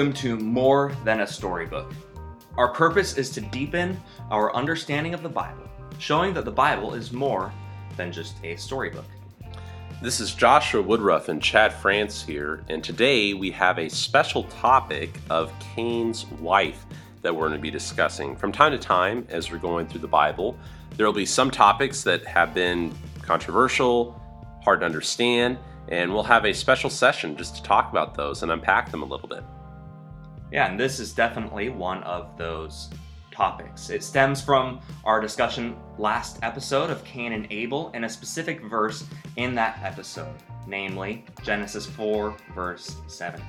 Welcome 0.00 0.16
to 0.22 0.38
More 0.38 0.96
Than 1.04 1.20
a 1.20 1.26
Storybook. 1.26 1.92
Our 2.56 2.68
purpose 2.68 3.18
is 3.18 3.28
to 3.32 3.42
deepen 3.42 4.00
our 4.30 4.56
understanding 4.56 5.12
of 5.12 5.22
the 5.22 5.28
Bible, 5.28 5.68
showing 5.98 6.32
that 6.32 6.46
the 6.46 6.50
Bible 6.50 6.94
is 6.94 7.12
more 7.12 7.52
than 7.98 8.10
just 8.10 8.42
a 8.42 8.56
storybook. 8.56 9.04
This 10.00 10.18
is 10.18 10.32
Joshua 10.32 10.80
Woodruff 10.80 11.28
and 11.28 11.42
Chad 11.42 11.74
Frantz 11.74 12.22
here, 12.22 12.64
and 12.70 12.82
today 12.82 13.34
we 13.34 13.50
have 13.50 13.78
a 13.78 13.90
special 13.90 14.44
topic 14.44 15.10
of 15.28 15.52
Cain's 15.76 16.24
wife 16.40 16.86
that 17.20 17.34
we're 17.34 17.48
going 17.48 17.58
to 17.58 17.62
be 17.62 17.70
discussing. 17.70 18.34
From 18.34 18.52
time 18.52 18.72
to 18.72 18.78
time, 18.78 19.26
as 19.28 19.52
we're 19.52 19.58
going 19.58 19.86
through 19.86 20.00
the 20.00 20.08
Bible, 20.08 20.56
there 20.96 21.04
will 21.04 21.12
be 21.12 21.26
some 21.26 21.50
topics 21.50 22.02
that 22.04 22.24
have 22.24 22.54
been 22.54 22.94
controversial, 23.20 24.18
hard 24.64 24.80
to 24.80 24.86
understand, 24.86 25.58
and 25.88 26.10
we'll 26.10 26.22
have 26.22 26.46
a 26.46 26.54
special 26.54 26.88
session 26.88 27.36
just 27.36 27.56
to 27.56 27.62
talk 27.62 27.90
about 27.90 28.14
those 28.14 28.42
and 28.42 28.50
unpack 28.50 28.90
them 28.90 29.02
a 29.02 29.06
little 29.06 29.28
bit. 29.28 29.44
Yeah, 30.52 30.68
and 30.68 30.78
this 30.78 30.98
is 30.98 31.12
definitely 31.12 31.68
one 31.68 32.02
of 32.02 32.36
those 32.36 32.90
topics. 33.30 33.88
It 33.88 34.02
stems 34.02 34.42
from 34.42 34.80
our 35.04 35.20
discussion 35.20 35.76
last 35.96 36.40
episode 36.42 36.90
of 36.90 37.04
Cain 37.04 37.32
and 37.32 37.46
Abel 37.50 37.92
and 37.94 38.04
a 38.04 38.08
specific 38.08 38.60
verse 38.62 39.04
in 39.36 39.54
that 39.54 39.78
episode, 39.82 40.34
namely 40.66 41.24
Genesis 41.44 41.86
4, 41.86 42.36
verse 42.52 42.96
17. 43.06 43.44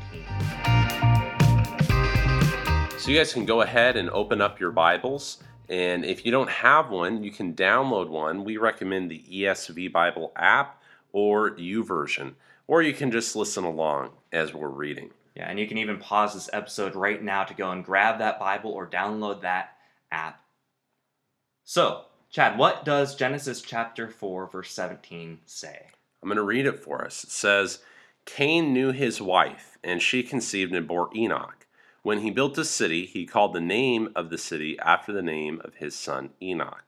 So 2.99 3.09
you 3.09 3.17
guys 3.17 3.33
can 3.33 3.45
go 3.45 3.61
ahead 3.61 3.97
and 3.97 4.07
open 4.11 4.39
up 4.39 4.59
your 4.59 4.71
Bibles. 4.71 5.41
And 5.69 6.05
if 6.05 6.23
you 6.23 6.31
don't 6.31 6.49
have 6.51 6.91
one, 6.91 7.23
you 7.23 7.31
can 7.31 7.55
download 7.55 8.09
one. 8.09 8.43
We 8.43 8.57
recommend 8.57 9.09
the 9.09 9.23
ESV 9.23 9.91
Bible 9.91 10.33
app 10.35 10.79
or 11.13 11.51
YouVersion, 11.55 12.35
or 12.67 12.83
you 12.83 12.93
can 12.93 13.09
just 13.09 13.35
listen 13.35 13.63
along 13.63 14.11
as 14.31 14.53
we're 14.53 14.67
reading. 14.67 15.09
Yeah, 15.35 15.49
and 15.49 15.59
you 15.59 15.67
can 15.67 15.77
even 15.77 15.97
pause 15.97 16.33
this 16.33 16.49
episode 16.51 16.95
right 16.95 17.21
now 17.21 17.43
to 17.43 17.53
go 17.53 17.71
and 17.71 17.85
grab 17.85 18.19
that 18.19 18.39
Bible 18.39 18.71
or 18.71 18.85
download 18.85 19.41
that 19.41 19.77
app. 20.11 20.41
So, 21.63 22.05
Chad, 22.29 22.57
what 22.57 22.83
does 22.83 23.15
Genesis 23.15 23.61
chapter 23.61 24.07
4, 24.07 24.47
verse 24.47 24.73
17 24.73 25.39
say? 25.45 25.87
I'm 26.21 26.27
going 26.27 26.37
to 26.37 26.43
read 26.43 26.65
it 26.65 26.79
for 26.79 27.03
us. 27.03 27.23
It 27.23 27.31
says, 27.31 27.79
Cain 28.25 28.73
knew 28.73 28.91
his 28.91 29.21
wife, 29.21 29.77
and 29.83 30.01
she 30.01 30.21
conceived 30.21 30.73
and 30.73 30.87
bore 30.87 31.09
Enoch. 31.15 31.65
When 32.03 32.19
he 32.19 32.31
built 32.31 32.57
a 32.57 32.65
city, 32.65 33.05
he 33.05 33.25
called 33.25 33.53
the 33.53 33.61
name 33.61 34.09
of 34.15 34.29
the 34.29 34.37
city 34.37 34.77
after 34.79 35.11
the 35.13 35.21
name 35.21 35.61
of 35.63 35.75
his 35.75 35.95
son 35.95 36.31
Enoch. 36.41 36.83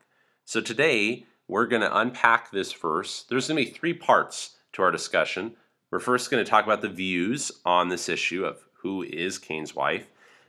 So 0.46 0.60
today, 0.60 1.26
we're 1.48 1.68
going 1.68 1.82
to 1.82 1.98
unpack 1.98 2.52
this 2.52 2.74
verse. 2.74 3.24
There's 3.30 3.48
going 3.48 3.64
to 3.64 3.72
be 3.72 3.78
three 3.78 3.94
parts 3.94 4.58
to 4.74 4.82
our 4.82 4.92
discussion. 4.92 5.56
We're 5.94 6.00
first 6.00 6.32
going 6.32 6.44
to 6.44 6.50
talk 6.50 6.66
about 6.66 6.82
the 6.82 6.90
views 6.90 7.52
on 7.66 7.90
this 7.90 8.10
issue 8.10 8.46
of 8.46 8.66
who 8.78 9.04
is 9.04 9.38
Cain's 9.38 9.76
wife. 9.76 10.08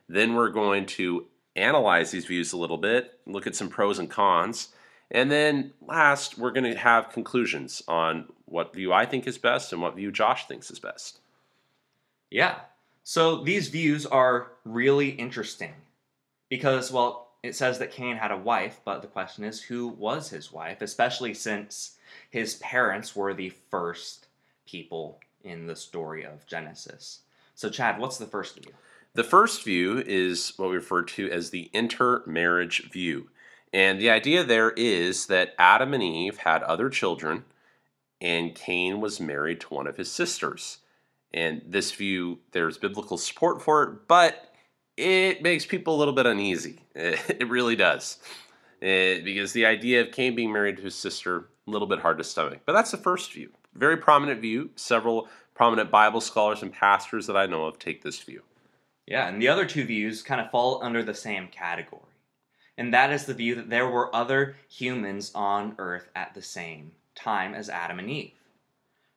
Then 0.09 0.34
we're 0.34 0.48
going 0.48 0.87
to 0.87 1.27
analyze 1.55 2.11
these 2.11 2.25
views 2.25 2.55
a 2.55 2.56
little 2.56 2.78
bit, 2.78 3.20
look 3.27 3.47
at 3.47 3.55
some 3.55 3.69
pros 3.69 3.98
and 3.98 4.09
cons. 4.11 4.69
And 5.11 5.31
then 5.31 5.75
last, 5.87 6.39
we're 6.39 6.50
going 6.50 6.72
to 6.72 6.78
have 6.78 7.11
conclusions 7.11 7.83
on 7.87 8.25
what 8.47 8.72
view 8.72 8.95
I 8.95 9.05
think 9.05 9.27
is 9.27 9.37
best 9.37 9.70
and 9.75 9.83
what 9.83 9.97
view 9.97 10.11
Josh 10.11 10.48
thinks 10.48 10.70
is 10.70 10.78
best. 10.78 11.19
Yeah. 12.31 12.61
So 13.03 13.45
these 13.45 13.69
views 13.69 14.06
are 14.06 14.53
really 14.65 15.11
interesting 15.11 15.75
because, 16.48 16.91
well, 16.91 17.33
it 17.42 17.55
says 17.55 17.78
that 17.81 17.92
Cain 17.92 18.17
had 18.17 18.31
a 18.31 18.39
wife, 18.39 18.81
but 18.83 19.03
the 19.03 19.09
question 19.09 19.45
is 19.45 19.61
who 19.61 19.89
was 19.89 20.31
his 20.31 20.50
wife, 20.50 20.81
especially 20.81 21.34
since 21.34 21.98
his 22.31 22.55
parents 22.55 23.15
were 23.15 23.34
the 23.34 23.50
first 23.50 24.28
people 24.67 25.20
in 25.45 25.67
the 25.67 25.77
story 25.77 26.25
of 26.25 26.47
Genesis. 26.47 27.20
So, 27.55 27.70
Chad, 27.70 27.98
what's 27.98 28.19
the 28.19 28.27
first 28.27 28.56
view? 28.56 28.72
The 29.15 29.22
first 29.22 29.62
view 29.62 30.03
is 30.05 30.55
what 30.56 30.71
we 30.71 30.77
refer 30.77 31.03
to 31.03 31.31
as 31.31 31.50
the 31.50 31.71
intermarriage 31.72 32.91
view. 32.91 33.31
And 33.72 34.00
the 34.00 34.10
idea 34.10 34.43
there 34.43 34.71
is 34.72 35.27
that 35.27 35.54
Adam 35.59 35.94
and 35.94 36.03
Eve 36.03 36.38
had 36.38 36.62
other 36.62 36.88
children, 36.88 37.44
and 38.21 38.54
Cain 38.54 39.00
was 39.00 39.21
married 39.21 39.60
to 39.60 39.75
one 39.75 39.87
of 39.87 39.97
his 39.97 40.10
sisters. 40.10 40.78
And 41.33 41.62
this 41.66 41.93
view, 41.93 42.41
there's 42.53 42.78
biblical 42.78 43.19
support 43.19 43.62
for 43.62 43.83
it, 43.83 44.09
but 44.09 44.53
it 44.97 45.43
makes 45.43 45.66
people 45.66 45.94
a 45.94 45.99
little 45.99 46.15
bit 46.15 46.27
uneasy. 46.27 46.81
It 46.94 47.49
really 47.49 47.77
does. 47.77 48.19
It, 48.81 48.87
eh, 48.87 49.21
because 49.25 49.53
the 49.53 49.66
idea 49.66 50.00
of 50.03 50.12
Cain 50.12 50.34
being 50.34 50.53
married 50.53 50.77
to 50.77 50.83
his 50.83 50.94
sister, 50.94 51.49
a 51.66 51.71
little 51.71 51.88
bit 51.88 52.00
hard 52.00 52.19
to 52.19 52.25
stomach. 52.25 52.60
But 52.65 52.72
that's 52.72 52.91
the 52.91 52.97
first 52.97 53.33
view. 53.33 53.50
Very 53.74 53.96
prominent 53.96 54.40
view. 54.40 54.70
Several 54.76 55.28
prominent 55.54 55.90
Bible 55.90 56.20
scholars 56.20 56.62
and 56.62 56.72
pastors 56.72 57.26
that 57.26 57.36
I 57.36 57.46
know 57.46 57.64
of 57.64 57.78
take 57.78 58.02
this 58.02 58.20
view. 58.20 58.42
Yeah, 59.06 59.28
and 59.28 59.40
the 59.40 59.48
other 59.48 59.66
two 59.66 59.84
views 59.84 60.22
kind 60.22 60.40
of 60.40 60.50
fall 60.50 60.82
under 60.82 61.02
the 61.02 61.14
same 61.14 61.48
category. 61.48 62.02
And 62.76 62.92
that 62.92 63.12
is 63.12 63.26
the 63.26 63.34
view 63.34 63.54
that 63.56 63.70
there 63.70 63.88
were 63.88 64.14
other 64.14 64.56
humans 64.68 65.30
on 65.34 65.74
earth 65.78 66.08
at 66.16 66.34
the 66.34 66.42
same 66.42 66.92
time 67.14 67.54
as 67.54 67.68
Adam 67.68 67.98
and 67.98 68.10
Eve. 68.10 68.32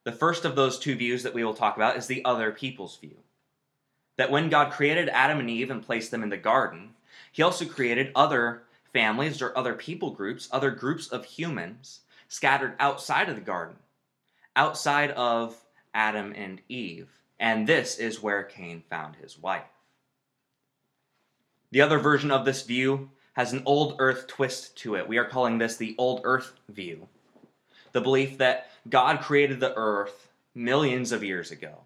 The 0.04 0.12
first 0.12 0.46
of 0.46 0.56
those 0.56 0.78
two 0.78 0.96
views 0.96 1.24
that 1.24 1.34
we 1.34 1.44
will 1.44 1.54
talk 1.54 1.76
about 1.76 1.98
is 1.98 2.08
the 2.08 2.24
other 2.24 2.52
people's 2.52 2.98
view 2.98 3.18
that 4.18 4.32
when 4.32 4.50
God 4.50 4.72
created 4.72 5.10
Adam 5.10 5.40
and 5.40 5.50
Eve 5.50 5.72
and 5.72 5.86
placed 5.86 6.12
them 6.12 6.24
in 6.24 6.30
the 6.30 6.38
garden, 6.38 6.90
he 7.32 7.44
also 7.44 7.66
created 7.66 8.12
other 8.16 8.64
families 8.92 9.42
or 9.42 9.56
other 9.58 9.74
people 9.74 10.12
groups, 10.12 10.50
other 10.52 10.72
groups 10.72 11.08
of 11.08 11.24
humans 11.24 12.02
scattered 12.28 12.76
outside 12.80 13.30
of 13.30 13.36
the 13.36 13.42
garden, 13.42 13.76
outside 14.58 15.12
of 15.12 15.56
Adam 15.94 16.34
and 16.36 16.60
Eve. 16.68 17.08
And 17.40 17.66
this 17.66 17.98
is 17.98 18.22
where 18.22 18.44
Cain 18.44 18.84
found 18.90 19.16
his 19.16 19.38
wife. 19.40 19.64
The 21.72 21.82
other 21.82 22.00
version 22.00 22.32
of 22.32 22.44
this 22.44 22.64
view 22.64 23.12
has 23.34 23.54
an 23.54 23.62
old 23.66 23.98
earth 24.00 24.26
twist 24.28 24.76
to 24.78 24.96
it. 24.96 25.08
We 25.08 25.18
are 25.18 25.26
calling 25.26 25.60
this 25.60 25.78
the 25.78 25.96
old 25.98 26.22
earth 26.24 26.54
view. 26.70 27.08
The 27.92 28.02
belief 28.02 28.40
that 28.40 28.72
God 28.90 29.22
created 29.22 29.60
the 29.60 29.76
earth 29.78 30.30
millions 30.56 31.12
of 31.12 31.24
years 31.24 31.52
ago 31.52 31.82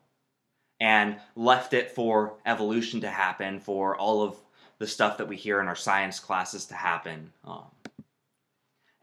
and 0.79 1.17
left 1.35 1.73
it 1.73 1.91
for 1.91 2.37
evolution 2.45 3.01
to 3.01 3.09
happen, 3.09 3.59
for 3.59 3.97
all 3.97 4.23
of 4.23 4.37
the 4.79 4.87
stuff 4.87 5.17
that 5.17 5.27
we 5.27 5.35
hear 5.35 5.59
in 5.59 5.67
our 5.67 5.75
science 5.75 6.19
classes 6.19 6.65
to 6.67 6.73
happen. 6.73 7.31
Um, 7.43 7.65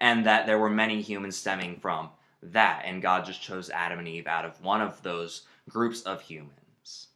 and 0.00 0.26
that 0.26 0.46
there 0.46 0.58
were 0.58 0.70
many 0.70 1.02
humans 1.02 1.36
stemming 1.36 1.76
from 1.80 2.08
that, 2.43 2.82
and 2.84 3.03
God 3.03 3.25
just 3.25 3.43
chose 3.43 3.71
Adam 3.71 3.99
and 3.99 4.09
Eve 4.09 4.26
out 4.26 4.44
of 4.44 4.62
one 4.62 4.81
of 4.81 5.03
those 5.03 5.43
groups 5.69 6.03
of 6.03 6.21
humans. 6.21 7.09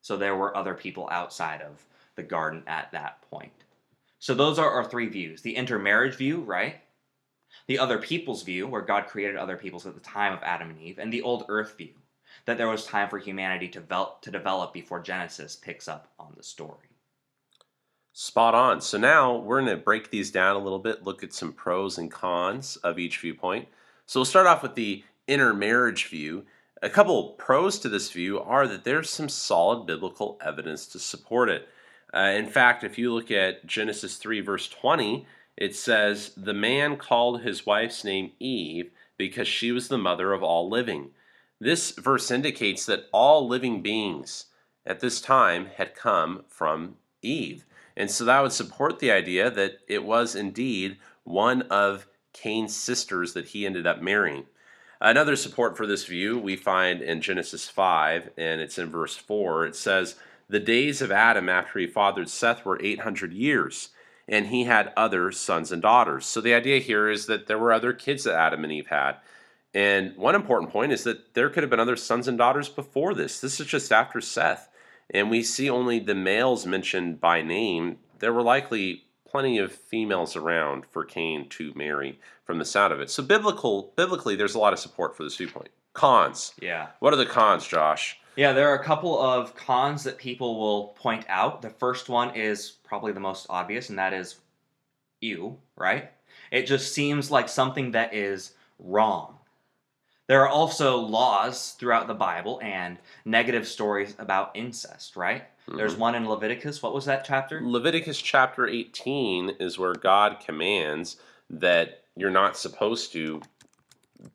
So 0.00 0.16
there 0.16 0.36
were 0.36 0.56
other 0.56 0.74
people 0.74 1.08
outside 1.10 1.62
of 1.62 1.84
the 2.14 2.22
garden 2.22 2.62
at 2.66 2.92
that 2.92 3.22
point. 3.30 3.52
So 4.18 4.34
those 4.34 4.58
are 4.58 4.70
our 4.70 4.84
three 4.84 5.08
views 5.08 5.42
the 5.42 5.56
intermarriage 5.56 6.16
view, 6.16 6.40
right? 6.40 6.76
The 7.66 7.78
other 7.78 7.98
people's 7.98 8.42
view, 8.42 8.66
where 8.66 8.82
God 8.82 9.06
created 9.06 9.36
other 9.36 9.56
peoples 9.56 9.86
at 9.86 9.94
the 9.94 10.00
time 10.00 10.32
of 10.32 10.42
Adam 10.42 10.70
and 10.70 10.80
Eve, 10.80 10.98
and 10.98 11.12
the 11.12 11.22
old 11.22 11.44
earth 11.48 11.76
view, 11.76 11.94
that 12.44 12.58
there 12.58 12.68
was 12.68 12.86
time 12.86 13.08
for 13.08 13.18
humanity 13.18 13.68
to, 13.68 13.82
to 14.22 14.30
develop 14.30 14.72
before 14.72 15.00
Genesis 15.00 15.56
picks 15.56 15.88
up 15.88 16.12
on 16.18 16.34
the 16.36 16.42
story. 16.42 16.88
Spot 18.12 18.54
on. 18.54 18.80
So 18.80 18.98
now 18.98 19.36
we're 19.36 19.60
going 19.60 19.76
to 19.76 19.82
break 19.82 20.10
these 20.10 20.30
down 20.30 20.56
a 20.56 20.62
little 20.62 20.78
bit, 20.78 21.04
look 21.04 21.22
at 21.22 21.32
some 21.32 21.52
pros 21.52 21.98
and 21.98 22.10
cons 22.10 22.76
of 22.76 22.98
each 22.98 23.18
viewpoint. 23.18 23.68
So 24.08 24.20
we'll 24.20 24.24
start 24.24 24.46
off 24.46 24.62
with 24.62 24.74
the 24.74 25.04
intermarriage 25.26 26.06
view. 26.06 26.46
A 26.80 26.88
couple 26.88 27.32
pros 27.32 27.78
to 27.80 27.90
this 27.90 28.10
view 28.10 28.40
are 28.40 28.66
that 28.66 28.84
there's 28.84 29.10
some 29.10 29.28
solid 29.28 29.84
biblical 29.84 30.38
evidence 30.42 30.86
to 30.86 30.98
support 30.98 31.50
it. 31.50 31.68
Uh, 32.14 32.32
in 32.34 32.46
fact, 32.46 32.82
if 32.82 32.96
you 32.96 33.12
look 33.12 33.30
at 33.30 33.66
Genesis 33.66 34.16
3, 34.16 34.40
verse 34.40 34.66
20, 34.66 35.26
it 35.58 35.76
says, 35.76 36.32
The 36.38 36.54
man 36.54 36.96
called 36.96 37.42
his 37.42 37.66
wife's 37.66 38.02
name 38.02 38.32
Eve 38.40 38.90
because 39.18 39.46
she 39.46 39.72
was 39.72 39.88
the 39.88 39.98
mother 39.98 40.32
of 40.32 40.42
all 40.42 40.70
living. 40.70 41.10
This 41.60 41.90
verse 41.90 42.30
indicates 42.30 42.86
that 42.86 43.10
all 43.12 43.46
living 43.46 43.82
beings 43.82 44.46
at 44.86 45.00
this 45.00 45.20
time 45.20 45.66
had 45.76 45.94
come 45.94 46.44
from 46.48 46.96
Eve. 47.20 47.66
And 47.94 48.10
so 48.10 48.24
that 48.24 48.40
would 48.40 48.52
support 48.52 49.00
the 49.00 49.10
idea 49.10 49.50
that 49.50 49.80
it 49.86 50.02
was 50.02 50.34
indeed 50.34 50.96
one 51.24 51.60
of 51.62 52.06
Cain's 52.32 52.76
sisters 52.76 53.32
that 53.34 53.48
he 53.48 53.66
ended 53.66 53.86
up 53.86 54.00
marrying. 54.00 54.46
Another 55.00 55.36
support 55.36 55.76
for 55.76 55.86
this 55.86 56.04
view 56.04 56.38
we 56.38 56.56
find 56.56 57.02
in 57.02 57.20
Genesis 57.20 57.68
5, 57.68 58.30
and 58.36 58.60
it's 58.60 58.78
in 58.78 58.90
verse 58.90 59.16
4. 59.16 59.66
It 59.66 59.76
says, 59.76 60.16
The 60.48 60.58
days 60.58 61.00
of 61.00 61.12
Adam 61.12 61.48
after 61.48 61.78
he 61.78 61.86
fathered 61.86 62.28
Seth 62.28 62.64
were 62.64 62.82
800 62.82 63.32
years, 63.32 63.90
and 64.26 64.48
he 64.48 64.64
had 64.64 64.92
other 64.96 65.30
sons 65.30 65.70
and 65.70 65.80
daughters. 65.80 66.26
So 66.26 66.40
the 66.40 66.54
idea 66.54 66.80
here 66.80 67.08
is 67.08 67.26
that 67.26 67.46
there 67.46 67.58
were 67.58 67.72
other 67.72 67.92
kids 67.92 68.24
that 68.24 68.34
Adam 68.34 68.64
and 68.64 68.72
Eve 68.72 68.88
had. 68.88 69.16
And 69.72 70.16
one 70.16 70.34
important 70.34 70.72
point 70.72 70.92
is 70.92 71.04
that 71.04 71.34
there 71.34 71.50
could 71.50 71.62
have 71.62 71.70
been 71.70 71.80
other 71.80 71.96
sons 71.96 72.26
and 72.26 72.36
daughters 72.36 72.68
before 72.68 73.14
this. 73.14 73.40
This 73.40 73.60
is 73.60 73.66
just 73.66 73.92
after 73.92 74.20
Seth. 74.20 74.68
And 75.10 75.30
we 75.30 75.42
see 75.42 75.70
only 75.70 76.00
the 76.00 76.14
males 76.14 76.66
mentioned 76.66 77.20
by 77.20 77.42
name. 77.42 77.98
There 78.18 78.32
were 78.32 78.42
likely 78.42 79.04
plenty 79.30 79.58
of 79.58 79.72
females 79.72 80.36
around 80.36 80.86
for 80.86 81.04
Cain 81.04 81.48
to 81.50 81.72
marry 81.74 82.18
from 82.44 82.58
the 82.58 82.64
sound 82.64 82.92
of 82.92 83.00
it. 83.00 83.10
So 83.10 83.22
biblical 83.22 83.92
biblically 83.96 84.36
there's 84.36 84.54
a 84.54 84.58
lot 84.58 84.72
of 84.72 84.78
support 84.78 85.16
for 85.16 85.22
this 85.22 85.36
viewpoint. 85.36 85.68
Cons. 85.92 86.52
Yeah. 86.60 86.88
What 87.00 87.12
are 87.12 87.16
the 87.16 87.26
cons, 87.26 87.66
Josh? 87.66 88.18
Yeah, 88.36 88.52
there 88.52 88.68
are 88.68 88.78
a 88.78 88.84
couple 88.84 89.20
of 89.20 89.56
cons 89.56 90.04
that 90.04 90.16
people 90.16 90.60
will 90.60 90.88
point 90.88 91.24
out. 91.28 91.60
The 91.60 91.70
first 91.70 92.08
one 92.08 92.36
is 92.36 92.70
probably 92.70 93.12
the 93.12 93.18
most 93.18 93.46
obvious, 93.50 93.90
and 93.90 93.98
that 93.98 94.12
is 94.12 94.36
you, 95.20 95.58
right? 95.76 96.12
It 96.52 96.66
just 96.66 96.94
seems 96.94 97.32
like 97.32 97.48
something 97.48 97.90
that 97.92 98.14
is 98.14 98.52
wrong. 98.78 99.37
There 100.28 100.42
are 100.42 100.48
also 100.48 100.98
laws 100.98 101.72
throughout 101.72 102.06
the 102.06 102.14
Bible 102.14 102.60
and 102.62 102.98
negative 103.24 103.66
stories 103.66 104.14
about 104.18 104.50
incest, 104.54 105.16
right? 105.16 105.44
There's 105.66 105.96
Mhm. 105.96 105.98
one 105.98 106.14
in 106.14 106.28
Leviticus. 106.28 106.82
What 106.82 106.94
was 106.94 107.06
that 107.06 107.24
chapter? 107.24 107.60
Leviticus 107.62 108.20
chapter 108.20 108.66
18 108.66 109.50
is 109.58 109.78
where 109.78 109.94
God 109.94 110.38
commands 110.38 111.16
that 111.50 112.04
you're 112.14 112.30
not 112.30 112.56
supposed 112.56 113.12
to 113.12 113.40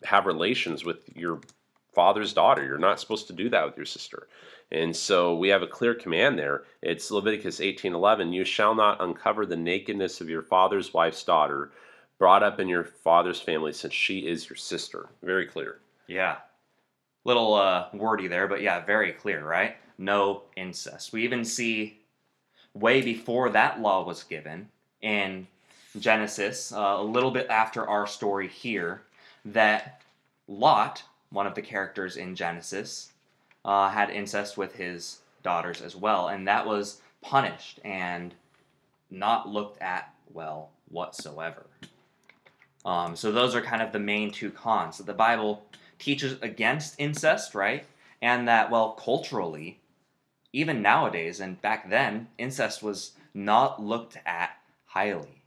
have 0.06 0.26
relations 0.26 0.84
with 0.84 1.16
your 1.16 1.42
father's 1.94 2.34
daughter. 2.34 2.64
You're 2.64 2.78
not 2.80 3.00
supposed 3.00 3.28
to 3.28 3.34
do 3.34 3.50
that 3.50 3.66
with 3.66 3.78
your 3.78 3.86
sister. 3.86 4.28
And 4.72 4.96
so 4.96 5.36
we 5.36 5.50
have 5.50 5.62
a 5.62 5.68
clear 5.68 5.94
command 5.94 6.40
there. 6.40 6.64
It's 6.82 7.12
Leviticus 7.12 7.60
18:11, 7.62 8.34
you 8.34 8.44
shall 8.44 8.74
not 8.74 9.00
uncover 9.00 9.46
the 9.46 9.58
nakedness 9.58 10.22
of 10.22 10.30
your 10.30 10.42
father's 10.42 10.94
wife's 10.94 11.24
daughter, 11.24 11.72
brought 12.20 12.44
up 12.44 12.60
in 12.60 12.68
your 12.68 12.84
father's 12.84 13.42
family 13.42 13.74
since 13.74 13.94
she 13.94 14.20
is 14.20 14.50
your 14.50 14.56
sister. 14.56 15.10
Very 15.22 15.46
clear. 15.46 15.80
Yeah. 16.08 16.38
Little 17.26 17.54
uh, 17.54 17.88
wordy 17.94 18.28
there, 18.28 18.48
but 18.48 18.62
yeah, 18.62 18.84
very 18.84 19.12
clear, 19.14 19.44
right? 19.46 19.78
No 19.98 20.44
incest. 20.56 21.14
We 21.14 21.24
even 21.24 21.46
see 21.46 22.00
way 22.74 23.02
before 23.02 23.50
that 23.50 23.80
law 23.80 24.04
was 24.06 24.24
given 24.24 24.70
in 25.02 25.48
Genesis, 26.00 26.72
uh, 26.74 26.96
a 26.98 27.04
little 27.04 27.32
bit 27.32 27.48
after 27.50 27.88
our 27.88 28.08
story 28.08 28.48
here, 28.48 29.04
that 29.46 30.02
Lot, 30.48 31.04
one 31.30 31.48
of 31.48 31.56
the 31.56 31.62
characters 31.62 32.18
in 32.18 32.36
Genesis, 32.36 33.12
uh, 33.64 33.90
had 33.90 34.10
incest 34.10 34.58
with 34.58 34.76
his 34.76 35.20
daughters 35.44 35.82
as 35.82 35.96
well, 35.96 36.30
and 36.30 36.48
that 36.48 36.66
was 36.66 37.02
punished 37.22 37.80
and 37.86 38.34
not 39.12 39.48
looked 39.48 39.82
at 39.82 40.14
well 40.34 40.72
whatsoever. 40.90 41.66
Um, 42.86 43.16
so 43.16 43.32
those 43.32 43.56
are 43.56 43.62
kind 43.62 43.82
of 43.82 43.92
the 43.92 44.00
main 44.00 44.32
two 44.32 44.52
cons. 44.52 44.98
That 44.98 45.06
the 45.06 45.14
Bible 45.14 45.66
teaches 46.00 46.38
against 46.42 46.96
incest, 47.00 47.56
right? 47.56 47.86
And 48.22 48.48
that, 48.48 48.72
well, 48.72 48.92
culturally, 48.92 49.80
even 50.52 50.82
nowadays 50.82 51.40
and 51.40 51.62
back 51.62 51.90
then, 51.90 52.28
incest 52.38 52.84
was 52.84 53.14
not 53.34 53.82
looked 53.82 54.18
at 54.26 54.52
highly. 54.86 55.44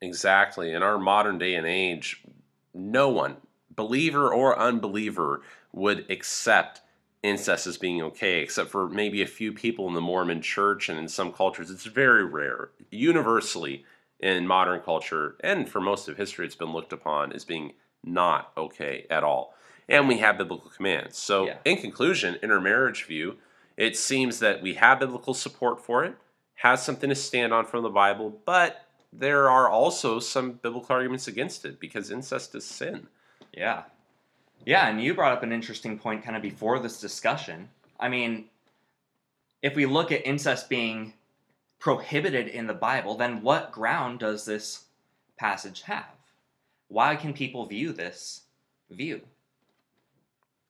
Exactly. 0.00 0.72
In 0.72 0.82
our 0.82 0.98
modern 0.98 1.38
day 1.38 1.54
and 1.54 1.66
age, 1.66 2.22
no 2.74 3.08
one, 3.08 3.36
believer 3.74 4.32
or 4.32 4.58
unbeliever, 4.58 5.42
would 5.72 6.08
accept 6.10 6.82
incest 7.22 7.66
as 7.66 7.78
being 7.78 8.02
okay, 8.02 8.40
except 8.40 8.70
for 8.70 8.88
maybe 8.88 9.22
a 9.22 9.26
few 9.26 9.52
people 9.52 9.88
in 9.88 9.94
the 9.94 10.00
Mormon 10.00 10.42
church 10.42 10.88
and 10.88 10.98
in 10.98 11.08
some 11.08 11.32
cultures. 11.32 11.70
It's 11.70 11.86
very 11.86 12.24
rare. 12.24 12.70
Universally, 12.90 13.84
in 14.24 14.46
modern 14.46 14.80
culture 14.80 15.36
and 15.40 15.68
for 15.68 15.82
most 15.82 16.08
of 16.08 16.16
history, 16.16 16.46
it's 16.46 16.54
been 16.54 16.72
looked 16.72 16.94
upon 16.94 17.30
as 17.34 17.44
being 17.44 17.74
not 18.02 18.50
okay 18.56 19.04
at 19.10 19.22
all. 19.22 19.54
And 19.86 20.08
we 20.08 20.16
have 20.18 20.38
biblical 20.38 20.70
commands. 20.70 21.18
So, 21.18 21.44
Yeah. 21.46 21.58
in 21.66 21.76
conclusion, 21.76 22.36
intermarriage 22.42 23.04
view, 23.04 23.36
it 23.76 23.98
seems 23.98 24.38
that 24.38 24.62
we 24.62 24.74
have 24.74 24.98
biblical 24.98 25.34
support 25.34 25.84
for 25.84 26.04
it, 26.04 26.16
has 26.54 26.82
something 26.82 27.10
to 27.10 27.14
stand 27.14 27.52
on 27.52 27.66
from 27.66 27.82
the 27.82 27.90
Bible, 27.90 28.40
but 28.46 28.86
there 29.12 29.50
are 29.50 29.68
also 29.68 30.18
some 30.20 30.52
biblical 30.52 30.96
arguments 30.96 31.28
against 31.28 31.66
it 31.66 31.78
because 31.78 32.10
incest 32.10 32.54
is 32.54 32.64
sin. 32.64 33.08
Yeah. 33.52 33.82
Yeah, 34.64 34.88
and 34.88 35.02
you 35.02 35.12
brought 35.12 35.32
up 35.32 35.42
an 35.42 35.52
interesting 35.52 35.98
point 35.98 36.24
kind 36.24 36.34
of 36.34 36.40
before 36.40 36.78
this 36.78 36.98
discussion. 36.98 37.68
I 38.00 38.08
mean, 38.08 38.48
if 39.60 39.76
we 39.76 39.84
look 39.84 40.12
at 40.12 40.26
incest 40.26 40.70
being 40.70 41.12
prohibited 41.84 42.48
in 42.48 42.66
the 42.66 42.72
Bible, 42.72 43.14
then 43.14 43.42
what 43.42 43.70
ground 43.70 44.18
does 44.18 44.46
this 44.46 44.84
passage 45.36 45.82
have? 45.82 46.16
Why 46.88 47.14
can 47.14 47.34
people 47.34 47.66
view 47.66 47.92
this 47.92 48.44
view? 48.88 49.20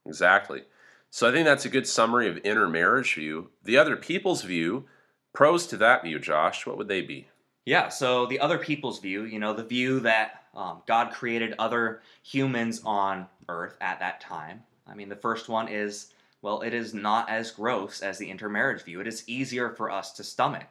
Exactly. 0.05 0.64
So 1.11 1.28
I 1.28 1.31
think 1.31 1.44
that's 1.44 1.66
a 1.66 1.69
good 1.69 1.87
summary 1.87 2.28
of 2.28 2.38
intermarriage 2.38 3.14
view. 3.14 3.50
The 3.62 3.78
other 3.78 3.94
people's 3.94 4.43
view, 4.43 4.87
pros 5.32 5.69
to 5.69 5.76
that 5.76 6.02
view, 6.02 6.19
Josh, 6.19 6.66
what 6.66 6.76
would 6.78 6.88
they 6.88 7.02
be? 7.02 7.28
Yeah, 7.64 7.90
so 7.90 8.26
the 8.26 8.40
other 8.40 8.58
people's 8.58 8.99
view, 8.99 9.22
you 9.22 9.38
know, 9.38 9.52
the 9.52 9.62
view 9.62 10.00
that 10.00 10.43
um, 10.52 10.82
God 10.84 11.12
created 11.12 11.55
other 11.61 12.02
humans 12.25 12.82
on 12.84 13.28
earth 13.49 13.76
at 13.81 14.00
that 14.00 14.20
time. 14.20 14.64
I 14.84 14.94
mean, 14.94 15.11
the 15.11 15.14
first 15.14 15.49
one 15.49 15.69
is, 15.69 16.12
well, 16.43 16.62
it 16.62 16.75
is 16.75 16.93
not 16.93 17.31
as 17.31 17.52
gross 17.52 18.00
as 18.00 18.19
the 18.19 18.28
intermarriage 18.28 18.82
view. 18.82 19.00
It 19.00 19.06
is 19.06 19.22
easier 19.28 19.70
for 19.70 19.93
us 19.93 20.11
to 20.14 20.25
stomach 20.25 20.66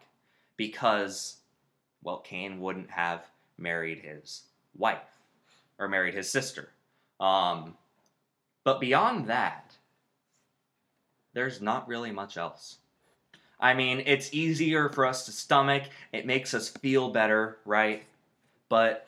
because, 0.58 1.38
well, 2.04 2.20
Cain 2.20 2.60
wouldn't 2.60 2.90
have 2.90 3.26
married 3.58 4.00
his 4.00 4.44
wife 4.78 5.20
or 5.80 5.88
married 5.88 6.14
his 6.14 6.30
sister. 6.30 6.70
Um, 7.20 7.76
but 8.64 8.80
beyond 8.80 9.28
that, 9.28 9.76
there's 11.34 11.62
not 11.62 11.88
really 11.88 12.12
much 12.12 12.38
else. 12.38 12.78
I 13.60 13.74
mean, 13.74 14.04
it's 14.06 14.34
easier 14.34 14.90
for 14.90 15.06
us 15.06 15.26
to 15.26 15.32
stomach, 15.32 15.84
it 16.12 16.26
makes 16.26 16.54
us 16.54 16.70
feel 16.70 17.12
better, 17.12 17.58
right? 17.66 18.04
But 18.68 19.08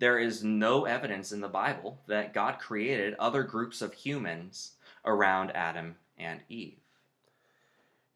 there 0.00 0.18
is 0.18 0.42
no 0.42 0.86
evidence 0.86 1.30
in 1.30 1.40
the 1.40 1.48
Bible 1.48 1.98
that 2.06 2.34
God 2.34 2.58
created 2.58 3.14
other 3.18 3.42
groups 3.42 3.80
of 3.82 3.92
humans 3.92 4.72
around 5.04 5.50
Adam 5.52 5.94
and 6.18 6.40
Eve. 6.48 6.79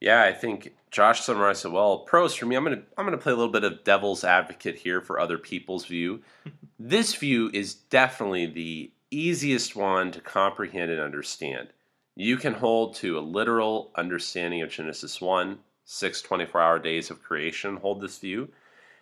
Yeah, 0.05 0.23
I 0.23 0.35
think 0.35 0.75
Josh 0.91 1.23
summarized 1.23 1.65
it 1.65 1.71
well. 1.71 2.01
Pros 2.01 2.35
for 2.35 2.45
me, 2.45 2.57
I'm 2.57 2.65
gonna 2.65 2.83
I'm 2.99 3.07
gonna 3.07 3.17
play 3.17 3.33
a 3.33 3.37
little 3.37 3.51
bit 3.51 3.65
of 3.65 3.85
devil's 3.85 4.23
advocate 4.23 4.77
here 4.77 5.01
for 5.01 5.19
other 5.19 5.39
people's 5.39 5.87
view. 5.87 6.21
this 6.79 7.15
view 7.15 7.51
is 7.55 7.73
definitely 7.73 8.45
the 8.45 8.91
easiest 9.11 9.75
one 9.75 10.13
to 10.13 10.21
comprehend 10.21 10.91
and 10.91 11.01
understand. 11.01 11.69
You 12.15 12.37
can 12.37 12.53
hold 12.53 12.97
to 12.97 13.19
a 13.19 13.21
literal 13.21 13.93
understanding 13.95 14.61
of 14.61 14.69
Genesis 14.69 15.23
1, 15.23 15.59
six 15.87 16.21
24 16.21 16.61
hour 16.61 16.79
days 16.79 17.11
of 17.11 17.23
creation, 17.23 17.79
hold 17.79 18.03
this 18.03 18.19
view. 18.19 18.51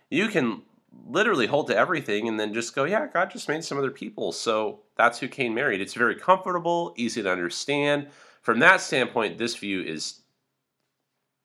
You 0.08 0.28
can 0.28 0.62
literally 1.08 1.48
hold 1.48 1.66
to 1.66 1.76
everything 1.76 2.28
and 2.28 2.38
then 2.38 2.55
just 2.55 2.76
go, 2.76 2.84
yeah, 2.84 3.08
God 3.12 3.32
just 3.32 3.48
made 3.48 3.64
some 3.64 3.76
other 3.76 3.90
people. 3.90 4.31
So 4.31 4.78
that's 4.96 5.19
who 5.19 5.27
Cain 5.27 5.53
married. 5.53 5.81
It's 5.81 5.94
very 5.94 6.15
comfortable, 6.15 6.94
easy 6.96 7.24
to 7.24 7.32
understand. 7.32 8.06
From 8.41 8.60
that 8.60 8.81
standpoint, 8.81 9.38
this 9.38 9.56
view 9.56 9.82
is 9.82 10.21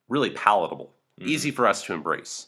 really 0.07 0.29
palatable, 0.29 0.93
Mhm. 1.19 1.27
easy 1.27 1.51
for 1.51 1.67
us 1.67 1.83
to 1.83 1.93
embrace. 1.93 2.47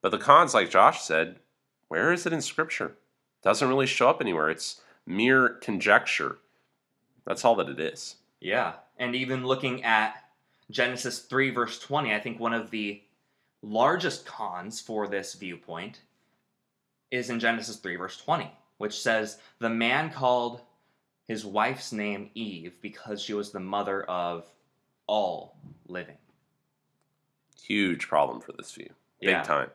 But 0.00 0.10
the 0.10 0.18
cons, 0.18 0.54
like 0.54 0.70
Josh 0.70 1.02
said, 1.02 1.40
where 1.88 2.12
is 2.12 2.26
it 2.26 2.32
in 2.32 2.42
Scripture? 2.42 2.96
Doesn't 3.42 3.68
really 3.68 3.86
show 3.86 4.08
up 4.08 4.20
anywhere. 4.20 4.50
It's 4.50 4.80
mere 5.04 5.50
conjecture. 5.50 6.38
That's 7.24 7.44
all 7.44 7.54
that 7.56 7.68
it 7.68 7.80
is. 7.80 8.16
Yeah, 8.40 8.74
and 8.96 9.14
even 9.14 9.46
looking 9.46 9.84
at 9.84 10.30
Genesis 10.70 11.20
3, 11.20 11.50
verse 11.50 11.78
20, 11.78 12.14
I 12.14 12.20
think 12.20 12.40
one 12.40 12.52
of 12.52 12.70
the 12.70 13.02
largest 13.62 14.26
cons 14.26 14.80
for 14.80 15.06
this 15.08 15.34
viewpoint 15.34 16.02
is 17.10 17.30
in 17.30 17.40
Genesis 17.40 17.76
3, 17.76 17.96
verse 17.96 18.16
20, 18.16 18.50
which 18.78 19.00
says, 19.00 19.38
The 19.58 19.70
man 19.70 20.10
called 20.10 20.60
his 21.26 21.44
wife's 21.44 21.92
name 21.92 22.30
Eve 22.34 22.80
because 22.80 23.22
she 23.22 23.34
was 23.34 23.50
the 23.50 23.60
mother 23.60 24.02
of 24.04 24.48
all 25.06 25.56
living. 25.86 26.18
Huge 27.66 28.06
problem 28.08 28.40
for 28.40 28.52
this 28.52 28.72
view. 28.72 28.90
Big 29.20 29.30
Yeah. 29.30 29.42
time. 29.42 29.70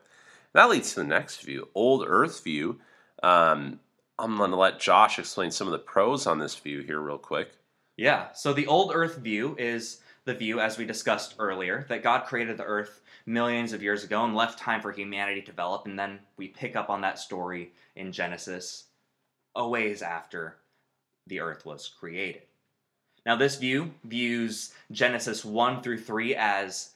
That 0.52 0.68
leads 0.70 0.90
to 0.94 1.00
the 1.00 1.06
next 1.06 1.42
view, 1.42 1.68
Old 1.74 2.04
Earth 2.06 2.42
view. 2.44 2.80
Um, 3.22 3.80
I'm 4.18 4.36
going 4.36 4.50
to 4.50 4.56
let 4.56 4.78
Josh 4.78 5.18
explain 5.18 5.50
some 5.50 5.66
of 5.66 5.72
the 5.72 5.78
pros 5.78 6.26
on 6.26 6.38
this 6.38 6.54
view 6.54 6.80
here, 6.82 7.00
real 7.00 7.18
quick. 7.18 7.52
Yeah, 7.96 8.32
so 8.32 8.52
the 8.52 8.66
old 8.66 8.92
earth 8.94 9.16
view 9.16 9.54
is 9.58 10.00
the 10.24 10.34
view, 10.34 10.60
as 10.60 10.78
we 10.78 10.84
discussed 10.86 11.34
earlier, 11.38 11.84
that 11.88 12.02
God 12.02 12.24
created 12.26 12.56
the 12.56 12.64
earth 12.64 13.00
millions 13.26 13.72
of 13.72 13.82
years 13.82 14.04
ago 14.04 14.24
and 14.24 14.34
left 14.34 14.58
time 14.58 14.80
for 14.80 14.92
humanity 14.92 15.40
to 15.40 15.46
develop, 15.46 15.86
and 15.86 15.98
then 15.98 16.20
we 16.36 16.48
pick 16.48 16.74
up 16.76 16.90
on 16.90 17.00
that 17.02 17.18
story 17.18 17.72
in 17.96 18.12
Genesis 18.12 18.84
a 19.54 19.66
ways 19.68 20.02
after 20.02 20.56
the 21.26 21.40
earth 21.40 21.66
was 21.66 21.88
created. 21.88 22.42
Now, 23.26 23.36
this 23.36 23.56
view 23.56 23.92
views 24.04 24.72
Genesis 24.90 25.44
1 25.44 25.82
through 25.82 26.00
3 26.00 26.34
as 26.34 26.90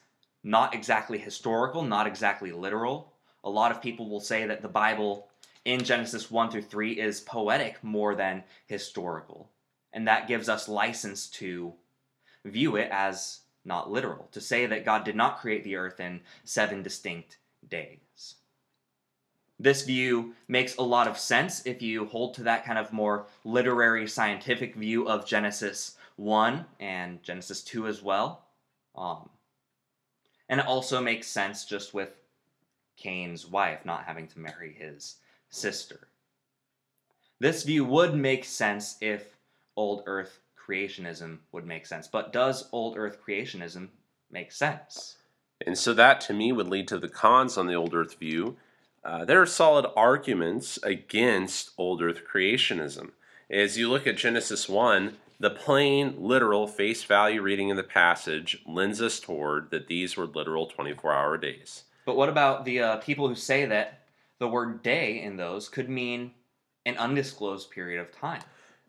not 0.47 0.73
exactly 0.73 1.17
historical, 1.17 1.83
not 1.83 2.07
exactly 2.07 2.53
literal. 2.53 3.11
A 3.43 3.49
lot 3.49 3.71
of 3.71 3.81
people 3.81 4.09
will 4.09 4.21
say 4.21 4.45
that 4.47 4.61
the 4.61 4.69
Bible 4.69 5.27
in 5.65 5.83
Genesis 5.83 6.31
1 6.31 6.49
through 6.49 6.61
3 6.61 6.93
is 6.93 7.19
poetic 7.19 7.83
more 7.83 8.15
than 8.15 8.43
historical. 8.65 9.49
And 9.91 10.07
that 10.07 10.27
gives 10.27 10.47
us 10.47 10.69
license 10.69 11.27
to 11.31 11.73
view 12.45 12.77
it 12.77 12.87
as 12.93 13.41
not 13.65 13.91
literal, 13.91 14.29
to 14.31 14.39
say 14.39 14.65
that 14.67 14.85
God 14.85 15.03
did 15.03 15.17
not 15.17 15.39
create 15.39 15.65
the 15.65 15.75
earth 15.75 15.99
in 15.99 16.21
seven 16.45 16.81
distinct 16.81 17.39
days. 17.67 18.35
This 19.59 19.81
view 19.81 20.33
makes 20.47 20.77
a 20.77 20.81
lot 20.81 21.09
of 21.09 21.17
sense 21.17 21.65
if 21.65 21.81
you 21.81 22.05
hold 22.05 22.35
to 22.35 22.43
that 22.43 22.63
kind 22.63 22.79
of 22.79 22.93
more 22.93 23.25
literary 23.43 24.07
scientific 24.07 24.75
view 24.75 25.09
of 25.09 25.25
Genesis 25.25 25.97
1 26.15 26.63
and 26.79 27.21
Genesis 27.21 27.63
2 27.63 27.87
as 27.87 28.01
well. 28.01 28.45
Um, 28.95 29.29
and 30.49 30.59
it 30.59 30.67
also 30.67 31.01
makes 31.01 31.27
sense 31.27 31.65
just 31.65 31.93
with 31.93 32.11
Cain's 32.95 33.45
wife 33.45 33.85
not 33.85 34.05
having 34.05 34.27
to 34.27 34.39
marry 34.39 34.73
his 34.73 35.17
sister. 35.49 36.07
This 37.39 37.63
view 37.63 37.85
would 37.85 38.15
make 38.15 38.45
sense 38.45 38.97
if 39.01 39.37
old 39.75 40.03
earth 40.07 40.39
creationism 40.57 41.37
would 41.51 41.65
make 41.65 41.85
sense. 41.85 42.07
But 42.07 42.33
does 42.33 42.67
old 42.71 42.97
earth 42.97 43.19
creationism 43.25 43.89
make 44.31 44.51
sense? 44.51 45.17
And 45.65 45.77
so 45.77 45.93
that 45.93 46.21
to 46.21 46.33
me 46.33 46.51
would 46.51 46.67
lead 46.67 46.87
to 46.89 46.97
the 46.97 47.09
cons 47.09 47.57
on 47.57 47.67
the 47.67 47.75
old 47.75 47.93
earth 47.93 48.17
view. 48.19 48.57
Uh, 49.03 49.23
there 49.25 49.41
are 49.41 49.45
solid 49.45 49.85
arguments 49.95 50.77
against 50.83 51.71
old 51.77 52.01
earth 52.01 52.21
creationism. 52.31 53.11
As 53.49 53.77
you 53.77 53.89
look 53.89 54.05
at 54.05 54.17
Genesis 54.17 54.67
1, 54.67 55.15
the 55.39 55.49
plain, 55.49 56.15
literal, 56.17 56.67
face 56.67 57.03
value 57.03 57.41
reading 57.41 57.69
in 57.69 57.77
the 57.77 57.83
passage 57.83 58.61
lends 58.65 59.01
us 59.01 59.19
toward 59.19 59.69
that 59.71 59.87
these 59.87 60.17
were 60.17 60.25
literal 60.25 60.65
24 60.65 61.13
hour 61.13 61.37
days. 61.37 61.83
But 62.05 62.15
what 62.15 62.29
about 62.29 62.65
the 62.65 62.79
uh, 62.79 62.97
people 62.97 63.27
who 63.27 63.35
say 63.35 63.65
that 63.65 64.01
the 64.39 64.47
word 64.47 64.81
day 64.81 65.21
in 65.21 65.37
those 65.37 65.69
could 65.69 65.89
mean 65.89 66.31
an 66.85 66.97
undisclosed 66.97 67.69
period 67.69 67.99
of 67.99 68.11
time? 68.11 68.41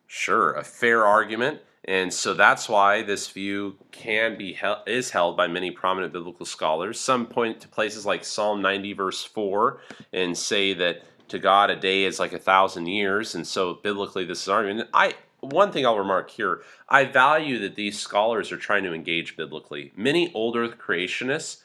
Sure, 0.07 0.53
a 0.53 0.65
fair 0.65 1.05
argument. 1.05 1.61
And 1.85 2.13
so 2.13 2.35
that's 2.35 2.69
why 2.69 3.03
this 3.03 3.29
view 3.29 3.77
can 3.93 4.37
be 4.37 4.53
held, 4.53 4.81
is 4.87 5.11
held 5.11 5.37
by 5.37 5.47
many 5.47 5.71
prominent 5.71 6.13
biblical 6.13 6.47
scholars. 6.47 6.99
Some 7.01 7.27
point 7.27 7.61
to 7.61 7.69
places 7.69 8.05
like 8.07 8.25
Psalm 8.25 8.63
90 8.63 8.93
verse 8.95 9.25
4 9.25 9.81
and 10.13 10.37
say 10.37 10.75
that 10.75 11.03
to 11.29 11.39
God 11.39 11.71
a 11.71 11.77
day 11.77 12.05
is 12.05 12.19
like 12.19 12.33
a 12.33 12.39
thousand 12.39 12.87
years, 12.87 13.35
and 13.35 13.47
so 13.47 13.75
biblically 13.75 14.25
this 14.25 14.43
is 14.43 14.49
an 14.49 14.55
argument. 14.55 14.89
I 14.95 15.15
one 15.41 15.73
thing 15.73 15.87
I'll 15.87 15.99
remark 15.99 16.31
here, 16.31 16.63
I 16.89 17.05
value 17.05 17.59
that 17.61 17.75
these 17.75 17.99
scholars 17.99 18.51
are 18.53 18.57
trying 18.57 18.85
to 18.85 18.93
engage 18.93 19.37
biblically. 19.37 19.93
Many 19.97 20.33
old 20.35 20.57
earth 20.57 20.79
creationists 20.79 21.63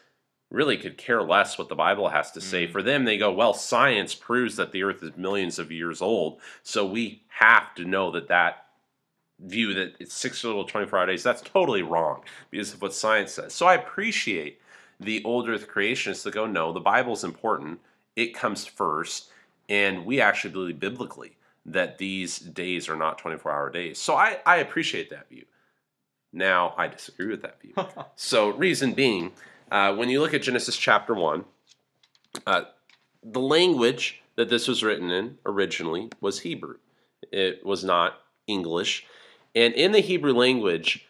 really 0.51 0.77
could 0.77 0.97
care 0.97 1.23
less 1.23 1.57
what 1.57 1.67
the 1.67 1.75
Bible 1.75 2.09
has 2.09 2.31
to 2.31 2.41
say. 2.41 2.67
Mm. 2.67 2.71
For 2.71 2.83
them, 2.83 3.05
they 3.05 3.17
go, 3.17 3.31
well, 3.31 3.53
science 3.53 4.13
proves 4.13 4.55
that 4.55 4.71
the 4.71 4.83
earth 4.83 5.01
is 5.01 5.17
millions 5.17 5.57
of 5.57 5.71
years 5.71 6.01
old, 6.01 6.39
so 6.61 6.85
we 6.85 7.23
have 7.39 7.73
to 7.75 7.85
know 7.85 8.11
that 8.11 8.27
that 8.27 8.65
view 9.39 9.73
that 9.73 9.95
it's 9.99 10.13
six 10.13 10.43
little 10.43 10.63
24 10.63 10.99
hour 10.99 11.05
days, 11.07 11.23
that's 11.23 11.41
totally 11.41 11.81
wrong 11.81 12.21
because 12.51 12.73
of 12.73 12.81
what 12.81 12.93
science 12.93 13.33
says. 13.33 13.53
So 13.53 13.65
I 13.65 13.73
appreciate 13.73 14.61
the 14.99 15.23
old 15.23 15.49
earth 15.49 15.67
creationists 15.67 16.23
that 16.23 16.33
go, 16.33 16.45
no, 16.45 16.71
the 16.71 16.79
Bible's 16.79 17.23
important, 17.23 17.79
it 18.15 18.35
comes 18.35 18.65
first, 18.65 19.29
and 19.67 20.05
we 20.05 20.21
actually 20.21 20.51
believe 20.51 20.79
biblically 20.79 21.35
that 21.65 21.97
these 21.97 22.39
days 22.39 22.89
are 22.89 22.95
not 22.95 23.17
24 23.17 23.51
hour 23.51 23.69
days. 23.69 23.97
So 23.99 24.15
I, 24.15 24.39
I 24.45 24.57
appreciate 24.57 25.09
that 25.09 25.29
view. 25.29 25.45
Now, 26.31 26.73
I 26.77 26.87
disagree 26.87 27.27
with 27.27 27.43
that 27.43 27.61
view. 27.61 27.73
so, 28.15 28.49
reason 28.49 28.93
being, 28.93 29.31
uh, 29.71 29.95
when 29.95 30.09
you 30.09 30.19
look 30.19 30.33
at 30.33 30.41
Genesis 30.41 30.75
chapter 30.75 31.13
1, 31.13 31.45
uh, 32.47 32.63
the 33.23 33.39
language 33.39 34.21
that 34.35 34.49
this 34.49 34.67
was 34.67 34.83
written 34.83 35.11
in 35.11 35.37
originally 35.45 36.09
was 36.19 36.39
Hebrew, 36.39 36.77
it 37.31 37.63
was 37.63 37.83
not 37.83 38.19
English. 38.47 39.05
And 39.55 39.73
in 39.75 39.91
the 39.91 39.99
Hebrew 39.99 40.33
language, 40.33 41.07